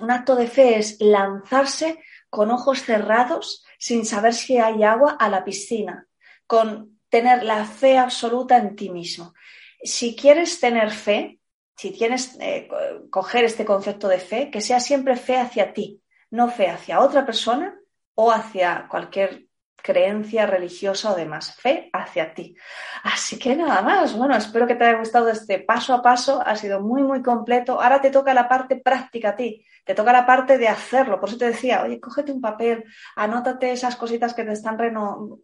[0.00, 5.30] Un acto de fe es lanzarse con ojos cerrados sin saber si hay agua a
[5.30, 6.08] la piscina,
[6.46, 9.34] con tener la fe absoluta en ti mismo.
[9.82, 11.38] Si quieres tener fe,
[11.76, 12.68] si tienes eh,
[13.08, 17.24] coger este concepto de fe, que sea siempre fe hacia ti, no fe hacia otra
[17.24, 17.77] persona
[18.20, 19.46] o hacia cualquier
[19.80, 22.56] creencia religiosa o demás, fe hacia ti.
[23.04, 26.56] Así que nada más, bueno, espero que te haya gustado este paso a paso, ha
[26.56, 27.80] sido muy, muy completo.
[27.80, 31.20] Ahora te toca la parte práctica a ti, te toca la parte de hacerlo.
[31.20, 34.76] Por eso te decía, oye, cógete un papel, anótate esas cositas que te están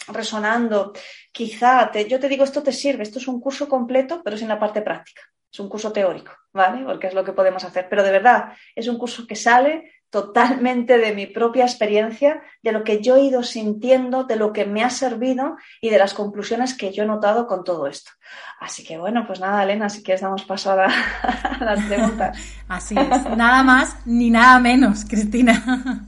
[0.09, 0.93] resonando.
[1.31, 4.43] Quizá, te, yo te digo, esto te sirve, esto es un curso completo, pero es
[4.43, 5.23] en la parte práctica.
[5.53, 6.85] Es un curso teórico, ¿vale?
[6.85, 7.87] Porque es lo que podemos hacer.
[7.89, 12.85] Pero de verdad, es un curso que sale totalmente de mi propia experiencia, de lo
[12.85, 16.75] que yo he ido sintiendo, de lo que me ha servido y de las conclusiones
[16.75, 18.13] que yo he notado con todo esto.
[18.61, 20.87] Así que bueno, pues nada, Elena, si quieres damos paso a,
[21.61, 22.39] las preguntas.
[22.69, 26.07] Así es, nada más ni nada menos, Cristina.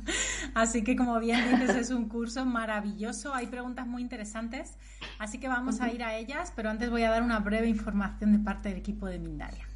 [0.55, 4.77] Así que como bien dices, es un curso maravilloso, hay preguntas muy interesantes,
[5.19, 8.31] así que vamos a ir a ellas, pero antes voy a dar una breve información
[8.31, 9.67] de parte del equipo de Mindalia.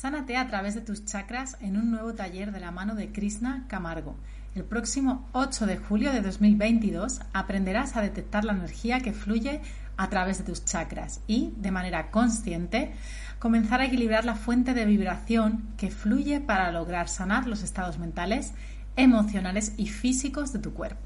[0.00, 3.64] Sánate a través de tus chakras en un nuevo taller de la mano de Krishna
[3.66, 4.14] Camargo.
[4.54, 9.60] El próximo 8 de julio de 2022 aprenderás a detectar la energía que fluye
[9.96, 12.92] a través de tus chakras y, de manera consciente,
[13.40, 18.52] comenzar a equilibrar la fuente de vibración que fluye para lograr sanar los estados mentales,
[18.94, 21.02] emocionales y físicos de tu cuerpo.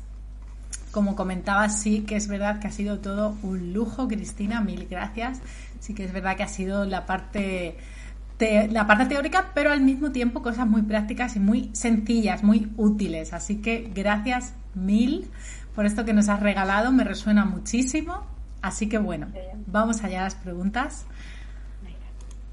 [0.93, 5.41] como comentaba, sí que es verdad que ha sido todo un lujo, Cristina, mil gracias.
[5.81, 7.77] Sí que es verdad que ha sido la parte
[8.39, 13.33] la parte teórica, pero al mismo tiempo cosas muy prácticas y muy sencillas, muy útiles.
[13.33, 15.29] Así que gracias mil
[15.75, 18.31] por esto que nos has regalado, me resuena muchísimo.
[18.63, 19.27] Así que bueno,
[19.67, 21.05] vamos allá a las preguntas.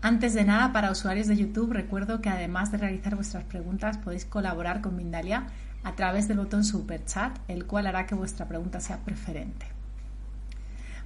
[0.01, 4.25] Antes de nada, para usuarios de YouTube, recuerdo que además de realizar vuestras preguntas, podéis
[4.25, 5.47] colaborar con Mindalia
[5.83, 9.65] a través del botón Super Chat, el cual hará que vuestra pregunta sea preferente.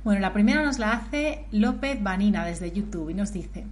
[0.04, 3.66] Bueno, la primera nos la hace López Vanina desde YouTube y nos dice,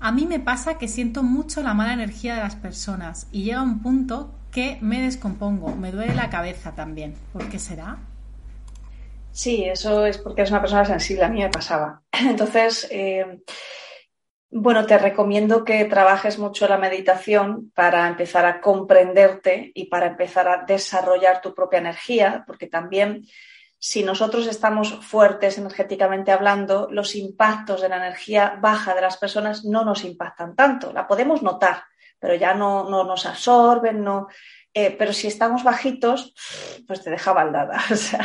[0.00, 3.62] a mí me pasa que siento mucho la mala energía de las personas y llega
[3.62, 7.14] un punto que me descompongo, me duele la cabeza también.
[7.32, 7.98] ¿Por qué será?
[9.32, 11.24] Sí, eso es porque eres una persona sensible.
[11.24, 12.02] A mí me pasaba.
[12.12, 13.40] Entonces, eh,
[14.50, 20.46] bueno, te recomiendo que trabajes mucho la meditación para empezar a comprenderte y para empezar
[20.46, 23.24] a desarrollar tu propia energía, porque también
[23.78, 29.64] si nosotros estamos fuertes energéticamente hablando, los impactos de la energía baja de las personas
[29.64, 30.92] no nos impactan tanto.
[30.92, 31.82] La podemos notar,
[32.20, 34.28] pero ya no, nos absorben, no.
[34.74, 36.34] Eh, pero si estamos bajitos,
[36.86, 37.78] pues te deja baldada.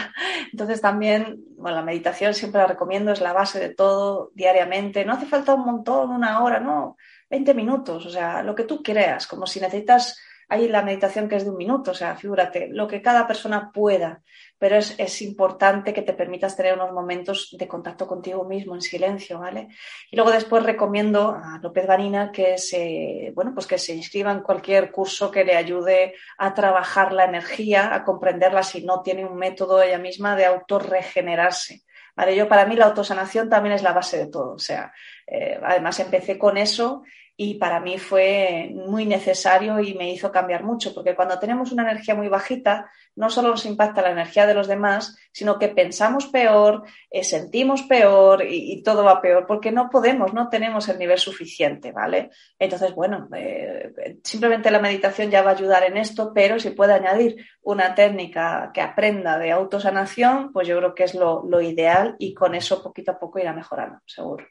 [0.52, 5.04] entonces también, bueno, la meditación siempre la recomiendo, es la base de todo diariamente.
[5.04, 6.96] No hace falta un montón, una hora, no,
[7.30, 10.18] 20 minutos, o sea, lo que tú creas, como si necesitas
[10.50, 13.72] hay la meditación que es de un minuto, o sea, figúrate, lo que cada persona
[13.72, 14.22] pueda,
[14.58, 19.40] pero es, importante que te permitas tener unos momentos de contacto contigo mismo en silencio,
[19.40, 19.68] ¿vale?
[20.10, 24.42] Y luego después recomiendo a López Vanina que se, bueno, pues que se inscriba en
[24.42, 29.36] cualquier curso que le ayude a trabajar la energía, a comprenderla si no tiene un
[29.36, 31.84] método ella misma de autorregenerarse.
[32.16, 34.54] Vale, yo para mí la autosanación también es la base de todo.
[34.54, 34.92] O sea,
[35.28, 37.04] eh, además empecé con eso
[37.40, 41.84] y para mí fue muy necesario y me hizo cambiar mucho, porque cuando tenemos una
[41.84, 46.26] energía muy bajita, no solo nos impacta la energía de los demás, sino que pensamos
[46.26, 51.20] peor, eh, sentimos peor y, todo va peor, porque no podemos, no tenemos el nivel
[51.20, 52.32] suficiente, ¿vale?
[52.58, 56.94] Entonces, bueno, eh, simplemente la meditación ya va a ayudar en esto, pero si puede
[56.94, 62.34] añadir una técnica que aprenda de autosanación, pues yo creo que es lo, ideal y
[62.34, 64.46] con eso poquito a poco irá mejorando, seguro.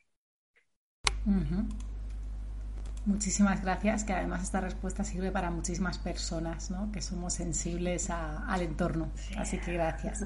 [3.07, 6.91] Muchísimas gracias, que además esta respuesta sirve para muchísimas personas, ¿no?
[6.91, 9.11] Que somos sensibles al entorno.
[9.39, 10.25] Así que gracias.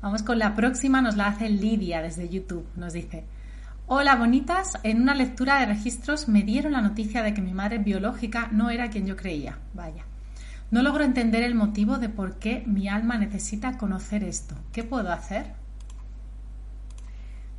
[0.00, 2.66] Vamos con la próxima, nos la hace Lidia desde YouTube.
[2.74, 3.26] Nos dice,
[3.86, 7.76] Hola bonitas, en una lectura de registros me dieron la noticia de que mi madre
[7.76, 9.58] biológica no era quien yo creía.
[9.74, 10.06] Vaya.
[10.70, 14.54] No logro entender el motivo de por qué mi alma necesita conocer esto.
[14.72, 15.59] ¿Qué puedo hacer?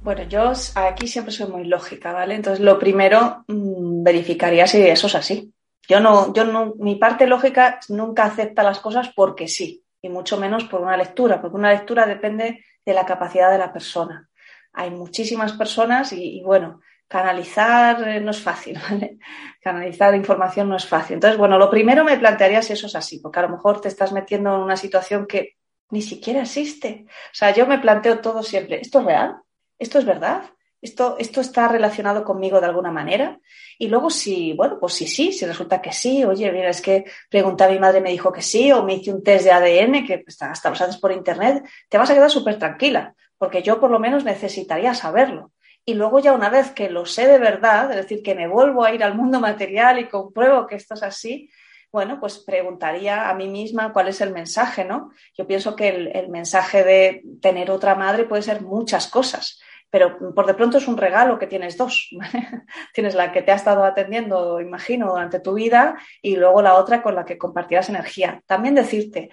[0.03, 2.33] Bueno, yo aquí siempre soy muy lógica, ¿vale?
[2.33, 5.53] Entonces, lo primero, mm, verificaría si eso es así.
[5.87, 10.37] Yo no, yo no, mi parte lógica nunca acepta las cosas porque sí, y mucho
[10.37, 14.27] menos por una lectura, porque una lectura depende de la capacidad de la persona.
[14.73, 19.19] Hay muchísimas personas y, bueno, canalizar eh, no es fácil, ¿vale?
[19.61, 21.15] Canalizar información no es fácil.
[21.15, 23.89] Entonces, bueno, lo primero me plantearía si eso es así, porque a lo mejor te
[23.89, 25.57] estás metiendo en una situación que
[25.91, 27.05] ni siquiera existe.
[27.07, 29.35] O sea, yo me planteo todo siempre, ¿esto es real?
[29.81, 30.43] ¿Esto es verdad?
[30.79, 33.39] ¿Esto, ¿Esto está relacionado conmigo de alguna manera?
[33.77, 37.05] Y luego si, bueno, pues si sí, si resulta que sí, oye, mira, es que
[37.29, 40.05] pregunté a mi madre, me dijo que sí, o me hice un test de ADN,
[40.05, 43.89] que hasta los haces por internet, te vas a quedar súper tranquila, porque yo por
[43.89, 45.51] lo menos necesitaría saberlo.
[45.83, 48.83] Y luego ya una vez que lo sé de verdad, es decir, que me vuelvo
[48.83, 51.49] a ir al mundo material y compruebo que esto es así,
[51.91, 55.11] bueno, pues preguntaría a mí misma cuál es el mensaje, ¿no?
[55.35, 59.59] Yo pienso que el, el mensaje de tener otra madre puede ser muchas cosas
[59.91, 62.09] pero por de pronto es un regalo que tienes dos.
[62.93, 67.03] tienes la que te ha estado atendiendo, imagino, durante tu vida y luego la otra
[67.03, 68.41] con la que compartirás energía.
[68.47, 69.29] También decirte,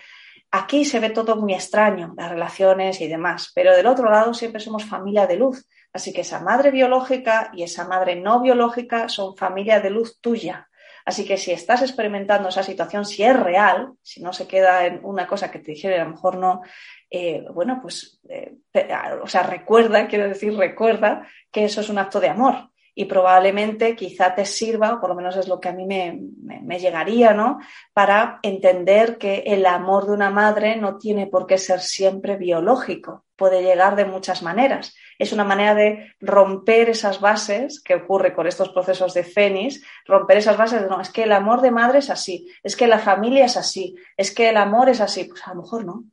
[0.51, 4.61] aquí se ve todo muy extraño, las relaciones y demás, pero del otro lado siempre
[4.61, 5.67] somos familia de luz.
[5.93, 10.68] Así que esa madre biológica y esa madre no biológica son familia de luz tuya.
[11.09, 15.01] Así que si estás experimentando esa situación, si es real, si no se queda en
[15.03, 16.61] una cosa que te dijeron, a lo mejor no,
[17.09, 18.57] eh, bueno, pues, eh,
[19.23, 22.57] o sea, recuerda, quiero decir, recuerda que eso es un acto de amor
[22.95, 26.21] y probablemente quizá te sirva, o por lo menos es lo que a mí me,
[26.43, 27.59] me, llegaría, ¿no?
[27.95, 33.25] Para entender que el amor de una madre no tiene por qué ser siempre biológico,
[33.35, 34.95] puede llegar de muchas maneras.
[35.19, 40.39] Es una manera de romper esas bases que ocurre con estos procesos de Fénix, romper
[40.39, 42.99] esas bases de no, es que el amor de madre es así, es que la
[42.99, 45.25] familia es así, es que el amor es así.
[45.25, 46.05] Pues a lo mejor no.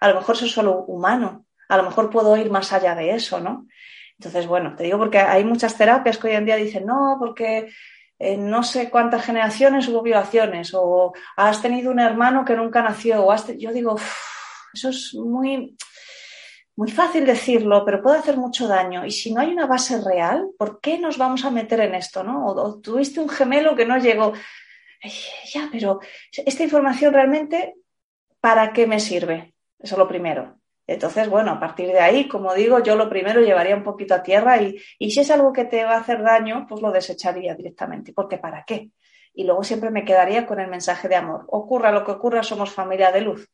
[0.00, 1.46] A lo mejor eso es solo humano.
[1.68, 3.66] A lo mejor puedo ir más allá de eso, ¿no?
[4.18, 7.70] Entonces, bueno, te digo porque hay muchas terapias que hoy en día dicen, no, porque
[8.18, 13.24] en no sé cuántas generaciones hubo violaciones, o has tenido un hermano que nunca nació,
[13.24, 13.96] o has yo digo,
[14.74, 15.74] eso es muy,
[16.80, 19.04] muy fácil decirlo, pero puede hacer mucho daño.
[19.04, 22.24] Y si no hay una base real, ¿por qué nos vamos a meter en esto?
[22.24, 22.46] ¿no?
[22.46, 24.32] O, tuviste un gemelo que no llegó.
[25.52, 26.00] ya, pero
[26.32, 27.74] esta información realmente,
[28.40, 29.52] ¿para qué me sirve?
[29.78, 30.58] Eso es lo primero.
[30.86, 34.22] Entonces, bueno, a partir de ahí, como digo, yo lo primero llevaría un poquito a
[34.22, 37.54] tierra y, y si es algo que te va a hacer daño, pues lo desecharía
[37.54, 38.88] directamente, porque ¿para qué?
[39.34, 41.44] Y luego siempre me quedaría con el mensaje de amor.
[41.48, 43.50] Ocurra lo que ocurra, somos familia de luz.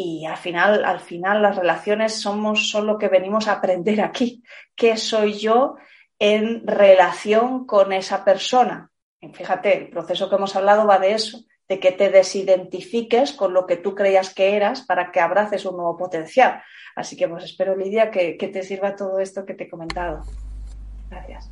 [0.00, 4.44] Y al final, al final las relaciones somos, son lo que venimos a aprender aquí.
[4.76, 5.74] ¿Qué soy yo
[6.20, 8.92] en relación con esa persona?
[9.32, 13.66] fíjate, el proceso que hemos hablado va de eso, de que te desidentifiques con lo
[13.66, 16.62] que tú creías que eras para que abraces un nuevo potencial.
[16.94, 20.22] Así que pues espero, Lidia, que, que te sirva todo esto que te he comentado.
[21.10, 21.50] Gracias.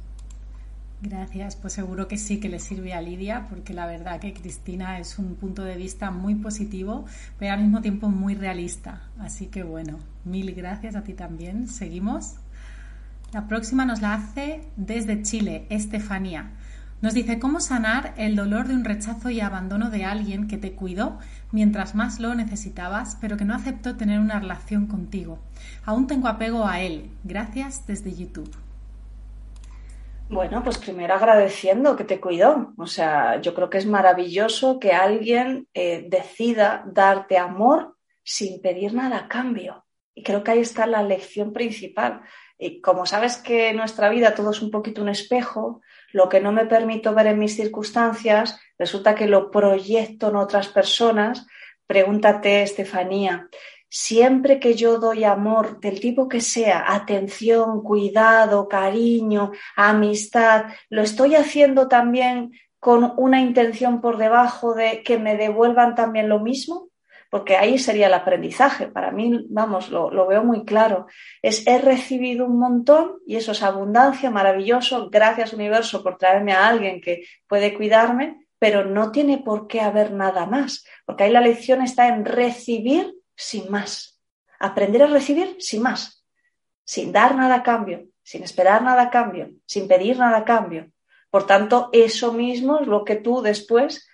[1.02, 4.98] Gracias, pues seguro que sí que le sirve a Lidia, porque la verdad que Cristina
[4.98, 7.04] es un punto de vista muy positivo,
[7.38, 9.02] pero al mismo tiempo muy realista.
[9.18, 11.68] Así que bueno, mil gracias a ti también.
[11.68, 12.36] Seguimos.
[13.32, 16.52] La próxima nos la hace desde Chile, Estefanía.
[17.02, 20.72] Nos dice cómo sanar el dolor de un rechazo y abandono de alguien que te
[20.72, 21.18] cuidó
[21.52, 25.38] mientras más lo necesitabas, pero que no aceptó tener una relación contigo.
[25.84, 27.10] Aún tengo apego a él.
[27.22, 28.50] Gracias desde YouTube.
[30.28, 32.74] Bueno, pues primero agradeciendo que te cuidó.
[32.78, 38.92] O sea, yo creo que es maravilloso que alguien eh, decida darte amor sin pedir
[38.92, 39.86] nada a cambio.
[40.14, 42.22] Y creo que ahí está la lección principal.
[42.58, 45.80] Y como sabes que en nuestra vida todo es un poquito un espejo,
[46.12, 50.68] lo que no me permito ver en mis circunstancias, resulta que lo proyecto en otras
[50.68, 51.46] personas.
[51.86, 53.48] Pregúntate, Estefanía,
[53.88, 61.36] Siempre que yo doy amor del tipo que sea, atención, cuidado, cariño, amistad, lo estoy
[61.36, 66.88] haciendo también con una intención por debajo de que me devuelvan también lo mismo,
[67.30, 68.88] porque ahí sería el aprendizaje.
[68.88, 71.06] Para mí, vamos, lo, veo muy claro.
[71.42, 75.10] Es he recibido un montón y eso es abundancia, maravilloso.
[75.10, 80.12] Gracias universo por traerme a alguien que puede cuidarme, pero no tiene por qué haber
[80.12, 84.20] nada más, porque ahí la lección está en recibir sin más.
[84.58, 86.24] Aprender a recibir sin más,
[86.84, 90.90] sin dar nada a cambio, sin esperar nada a cambio, sin pedir nada a cambio.
[91.30, 94.08] Por tanto, eso mismo es lo que tú después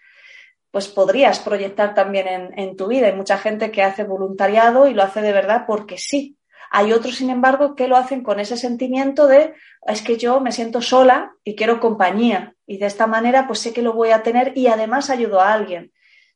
[0.71, 3.07] pues podrías proyectar también en, en, tu vida.
[3.07, 6.39] Hay mucha gente que hace voluntariado y lo hace de verdad porque sí.
[6.71, 9.53] Hay otros, sin embargo, que lo hacen con ese sentimiento de
[9.87, 13.75] es que yo me siento sola y quiero compañía y de esta manera pues sé
[13.75, 15.93] que lo voy a tener y además ayudo a alguien.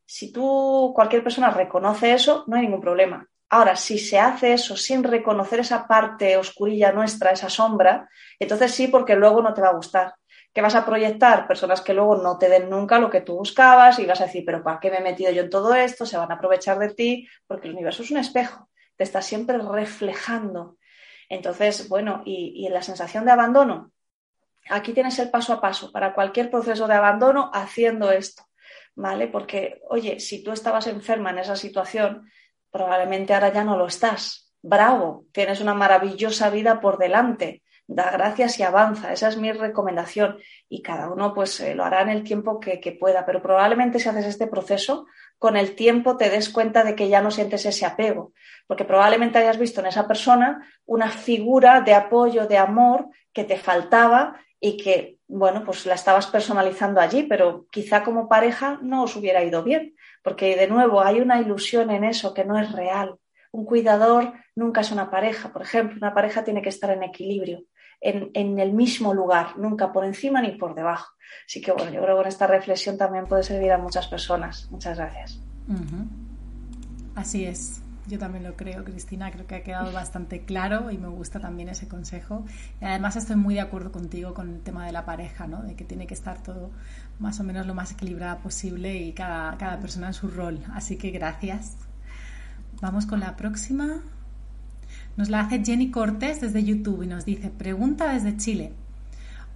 [0.07, 3.29] Si tú, cualquier persona reconoce eso, no hay ningún problema.
[3.49, 8.89] Ahora, si se hace eso sin reconocer esa parte oscurilla nuestra, esa sombra, entonces sí,
[8.89, 10.15] porque luego no te va a gustar.
[10.53, 13.99] Que vas a proyectar personas que luego no te den nunca lo que tú buscabas
[13.99, 16.07] y vas a decir, pero ¿para qué me he metido yo en todo esto?
[16.07, 19.59] Se van a aprovechar de ti, porque el universo es un espejo, te está siempre
[19.59, 20.77] reflejando.
[21.29, 23.93] Entonces, bueno, y, y la sensación de abandono,
[24.71, 28.45] aquí tienes el paso a paso para cualquier proceso de abandono haciendo esto.
[28.97, 29.29] ¿Vale?
[29.29, 32.29] Porque, oye, si tú estabas enferma en esa situación,
[32.71, 34.53] probablemente ahora ya no lo estás.
[34.63, 37.63] Bravo, tienes una maravillosa vida por delante.
[37.87, 39.13] Da gracias y avanza.
[39.13, 40.39] Esa es mi recomendación.
[40.69, 43.25] Y cada uno pues eh, lo hará en el tiempo que, que pueda.
[43.25, 45.07] Pero probablemente si haces este proceso,
[45.39, 48.33] con el tiempo te des cuenta de que ya no sientes ese apego.
[48.67, 53.57] Porque probablemente hayas visto en esa persona una figura de apoyo, de amor que te
[53.57, 59.17] faltaba y que, bueno, pues la estabas personalizando allí, pero quizá como pareja no os
[59.17, 63.17] hubiera ido bien, porque de nuevo hay una ilusión en eso que no es real.
[63.51, 67.65] Un cuidador nunca es una pareja, por ejemplo, una pareja tiene que estar en equilibrio,
[68.01, 71.13] en, en el mismo lugar, nunca por encima ni por debajo.
[71.47, 74.71] Así que bueno, yo creo que con esta reflexión también puede servir a muchas personas.
[74.71, 75.41] Muchas gracias.
[77.15, 77.86] Así es.
[78.09, 81.69] Yo también lo creo, Cristina, creo que ha quedado bastante claro y me gusta también
[81.69, 82.45] ese consejo.
[82.81, 85.63] Y además estoy muy de acuerdo contigo con el tema de la pareja, ¿no?
[85.63, 86.71] de que tiene que estar todo
[87.19, 90.61] más o menos lo más equilibrado posible y cada, cada persona en su rol.
[90.73, 91.75] Así que gracias.
[92.81, 94.03] Vamos con la próxima.
[95.17, 98.73] Nos la hace Jenny Cortés desde YouTube y nos dice, pregunta desde Chile.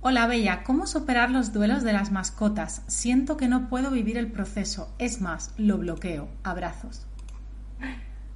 [0.01, 2.83] Hola Bella, ¿cómo superar los duelos de las mascotas?
[2.87, 4.93] Siento que no puedo vivir el proceso.
[4.99, 6.29] Es más, lo bloqueo.
[6.43, 7.07] Abrazos.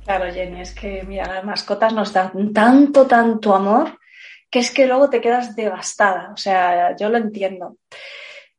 [0.04, 3.98] Claro, Jenny, es que, mira, las mascotas nos dan tanto, tanto amor
[4.50, 6.30] que es que luego te quedas devastada.
[6.32, 7.78] O sea, yo lo entiendo.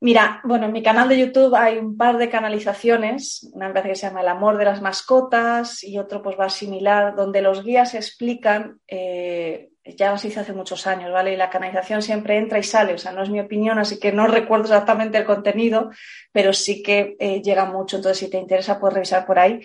[0.02, 3.96] Mira, bueno, en mi canal de YouTube hay un par de canalizaciones, una vez que
[3.96, 7.94] se llama El amor de las mascotas y otro pues va similar, donde los guías
[7.94, 11.34] explican, eh, ya los hice hace muchos años, ¿vale?
[11.34, 14.12] Y la canalización siempre entra y sale, o sea, no es mi opinión, así que
[14.12, 15.92] no recuerdo exactamente el contenido,
[16.34, 19.62] pero sí que eh, llega mucho, entonces si te interesa puedes revisar por ahí.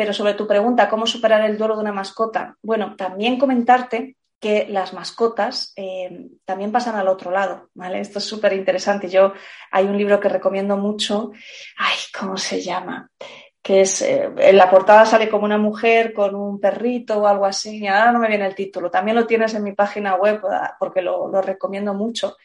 [0.00, 2.56] Pero sobre tu pregunta, ¿cómo superar el duelo de una mascota?
[2.62, 8.00] Bueno, también comentarte que las mascotas eh, también pasan al otro lado, ¿vale?
[8.00, 9.10] Esto es súper interesante.
[9.10, 9.34] Yo
[9.70, 11.32] hay un libro que recomiendo mucho,
[11.76, 13.10] ay, ¿cómo se llama?
[13.60, 17.44] Que es, eh, en la portada sale como una mujer con un perrito o algo
[17.44, 20.78] así, ahora no me viene el título, también lo tienes en mi página web ah,
[20.80, 22.38] porque lo, recomiendo mucho.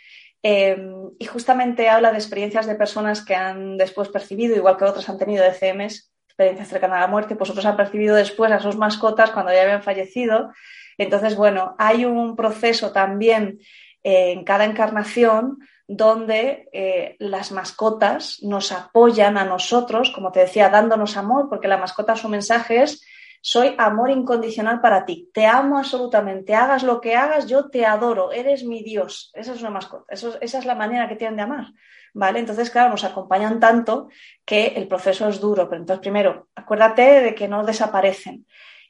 [0.44, 0.76] Eh,
[1.18, 5.18] y justamente habla de experiencias de personas que han después percibido, igual que otras han
[5.18, 9.32] tenido DCMs, experiencias cercanas a la muerte, pues otros han percibido después a sus mascotas
[9.32, 10.52] cuando ya habían fallecido.
[10.98, 13.60] Entonces, bueno, hay un proceso también
[14.04, 20.70] eh, en cada encarnación donde eh, las mascotas nos apoyan a nosotros, como te decía,
[20.70, 23.06] dándonos amor, porque la mascota su mensaje es
[23.48, 28.32] soy amor incondicional para ti, te amo absolutamente, hagas lo que hagas, yo te adoro,
[28.32, 29.30] eres mi Dios.
[29.36, 31.68] Esa es una mascota, esa es la manera que tienen de amar.
[32.16, 32.40] ¿Vale?
[32.40, 34.08] Entonces, claro, nos acompañan tanto
[34.44, 35.70] que el proceso es duro.
[35.70, 38.48] Pero entonces, primero, acuérdate de que no desaparecen.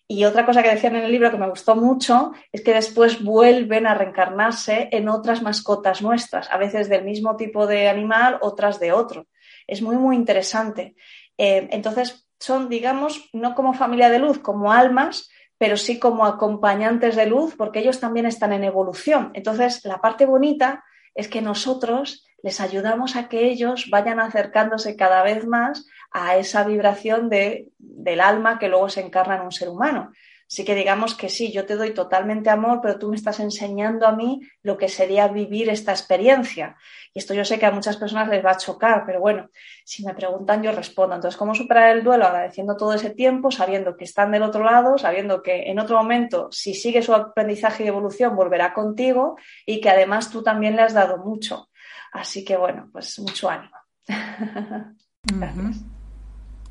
[0.08, 3.22] Y otra cosa que decían en el libro que me gustó mucho es que después
[3.22, 8.80] vuelven a reencarnarse en otras mascotas nuestras, a veces del mismo tipo de animal, otras
[8.80, 9.28] de otro.
[9.68, 10.95] Es muy, muy interesante.
[11.38, 17.16] Eh, entonces, son, digamos, no como familia de luz, como almas, pero sí como acompañantes
[17.16, 19.32] de luz, porque ellos también están en evolución.
[19.34, 20.84] Entonces, la parte bonita
[21.14, 26.64] es que nosotros les ayudamos a que ellos vayan acercándose cada vez más a esa
[26.64, 30.12] vibración de, del alma que luego se encarna en un ser humano.
[30.48, 34.06] Así que digamos que sí, yo te doy totalmente amor, pero tú me estás enseñando
[34.06, 36.78] a mí lo que sería vivir esta experiencia.
[37.14, 39.50] Y esto yo sé que a muchas personas les va a chocar, pero bueno,
[39.84, 41.16] si me preguntan yo respondo.
[41.16, 42.26] Entonces, ¿cómo superar el duelo?
[42.26, 46.50] Agradeciendo todo ese tiempo, sabiendo que están del otro lado, sabiendo que en otro momento,
[46.52, 50.93] si sigue su aprendizaje y evolución, volverá contigo y que además tú también le has
[50.93, 51.70] dado mucho.
[52.12, 53.76] Así que bueno, pues mucho ánimo.
[55.24, 55.95] Gracias.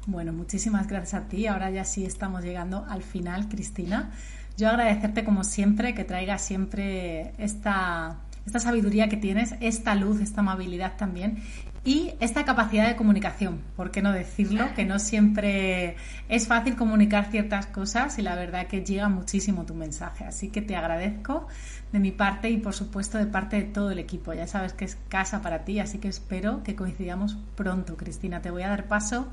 [0.07, 1.47] Bueno, muchísimas gracias a ti.
[1.47, 4.11] Ahora ya sí estamos llegando al final, Cristina.
[4.57, 10.41] Yo agradecerte como siempre que traigas siempre esta, esta sabiduría que tienes, esta luz, esta
[10.41, 11.43] amabilidad también
[11.87, 14.73] y esta capacidad de comunicación, ¿por qué no decirlo?
[14.75, 15.97] Que no siempre
[16.31, 20.25] es fácil comunicar ciertas cosas y la verdad que llega muchísimo tu mensaje.
[20.25, 21.47] Así que te agradezco
[21.93, 24.33] de mi parte y por supuesto de parte de todo el equipo.
[24.33, 27.99] Ya sabes que es casa para ti, así que espero que coincidamos pronto.
[27.99, 29.29] Cristina, te voy a dar paso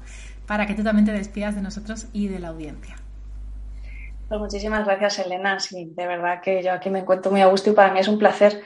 [0.45, 2.97] para que tú también te despidas de nosotros y de la audiencia.
[4.28, 5.57] Pues muchísimas gracias, Elena.
[5.62, 8.09] Sí, de verdad que yo aquí me encuentro muy a gusto y para mí es
[8.09, 8.62] un placer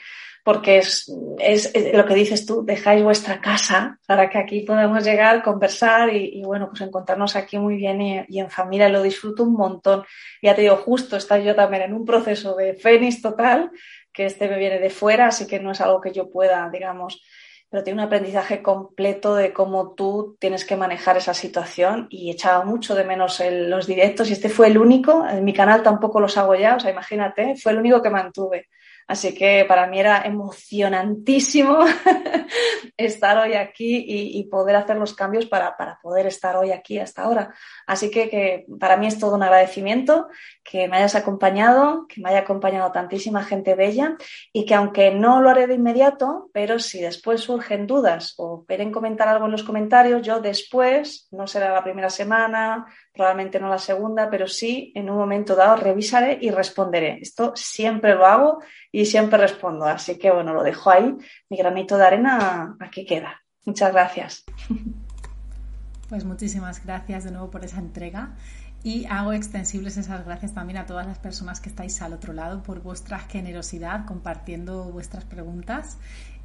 [0.45, 5.41] porque es, es, lo que dices tú, dejáis vuestra casa para que aquí podamos llegar,
[5.41, 8.87] conversar y, bueno, pues encontrarnos aquí muy bien y, en familia.
[8.87, 10.03] Lo disfruto un montón.
[10.43, 13.71] Ya te digo, justo estoy yo también en un proceso de fénix total,
[14.13, 17.23] que este me viene de fuera, así que no es algo que yo pueda, digamos,
[17.67, 22.63] pero tiene un aprendizaje completo de cómo tú tienes que manejar esa situación y echaba
[22.63, 26.37] mucho de menos los directos y este fue el único, en mi canal tampoco los
[26.37, 28.67] hago ya, o sea, imagínate, fue el único que mantuve.
[29.07, 31.79] Así que para mí era emocionantísimo
[32.97, 37.53] estar hoy aquí y, poder hacer los cambios para, poder estar hoy aquí hasta ahora.
[37.85, 40.27] Así que, para mí es todo un agradecimiento
[40.63, 44.17] que me hayas acompañado, que me haya acompañado tantísima gente bella
[44.51, 48.91] y que aunque no lo haré de inmediato, pero si después surgen dudas o quieren
[48.91, 53.77] comentar algo en los comentarios, yo después, no será la primera semana, probablemente no la
[53.77, 57.19] segunda, pero sí en un momento dado revisaré y responderé.
[57.21, 58.61] Esto siempre lo hago
[58.91, 59.85] y siempre respondo.
[59.85, 61.15] Así que bueno, lo dejo ahí.
[61.49, 63.41] Mi granito de arena aquí queda.
[63.65, 64.43] Muchas gracias.
[66.07, 68.35] Pues muchísimas gracias de nuevo por esa entrega
[68.83, 72.61] y hago extensibles esas gracias también a todas las personas que estáis al otro lado
[72.61, 75.97] por vuestra generosidad compartiendo vuestras preguntas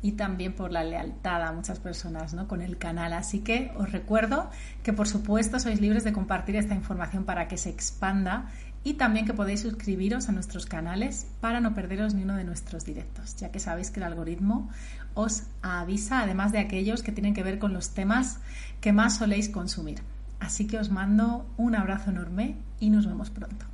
[0.02, 2.48] y también por la lealtad a muchas personas ¿no?
[2.48, 3.12] con el canal.
[3.12, 4.50] Así que os recuerdo
[4.82, 8.50] que por supuesto sois libres de compartir esta información para que se expanda
[8.82, 12.84] y también que podéis suscribiros a nuestros canales para no perderos ni uno de nuestros
[12.84, 14.70] directos, ya que sabéis que el algoritmo
[15.12, 18.40] os avisa, además de aquellos que tienen que ver con los temas
[18.80, 20.00] que más soléis consumir.
[20.38, 23.69] Así que os mando un abrazo enorme y nos vemos pronto.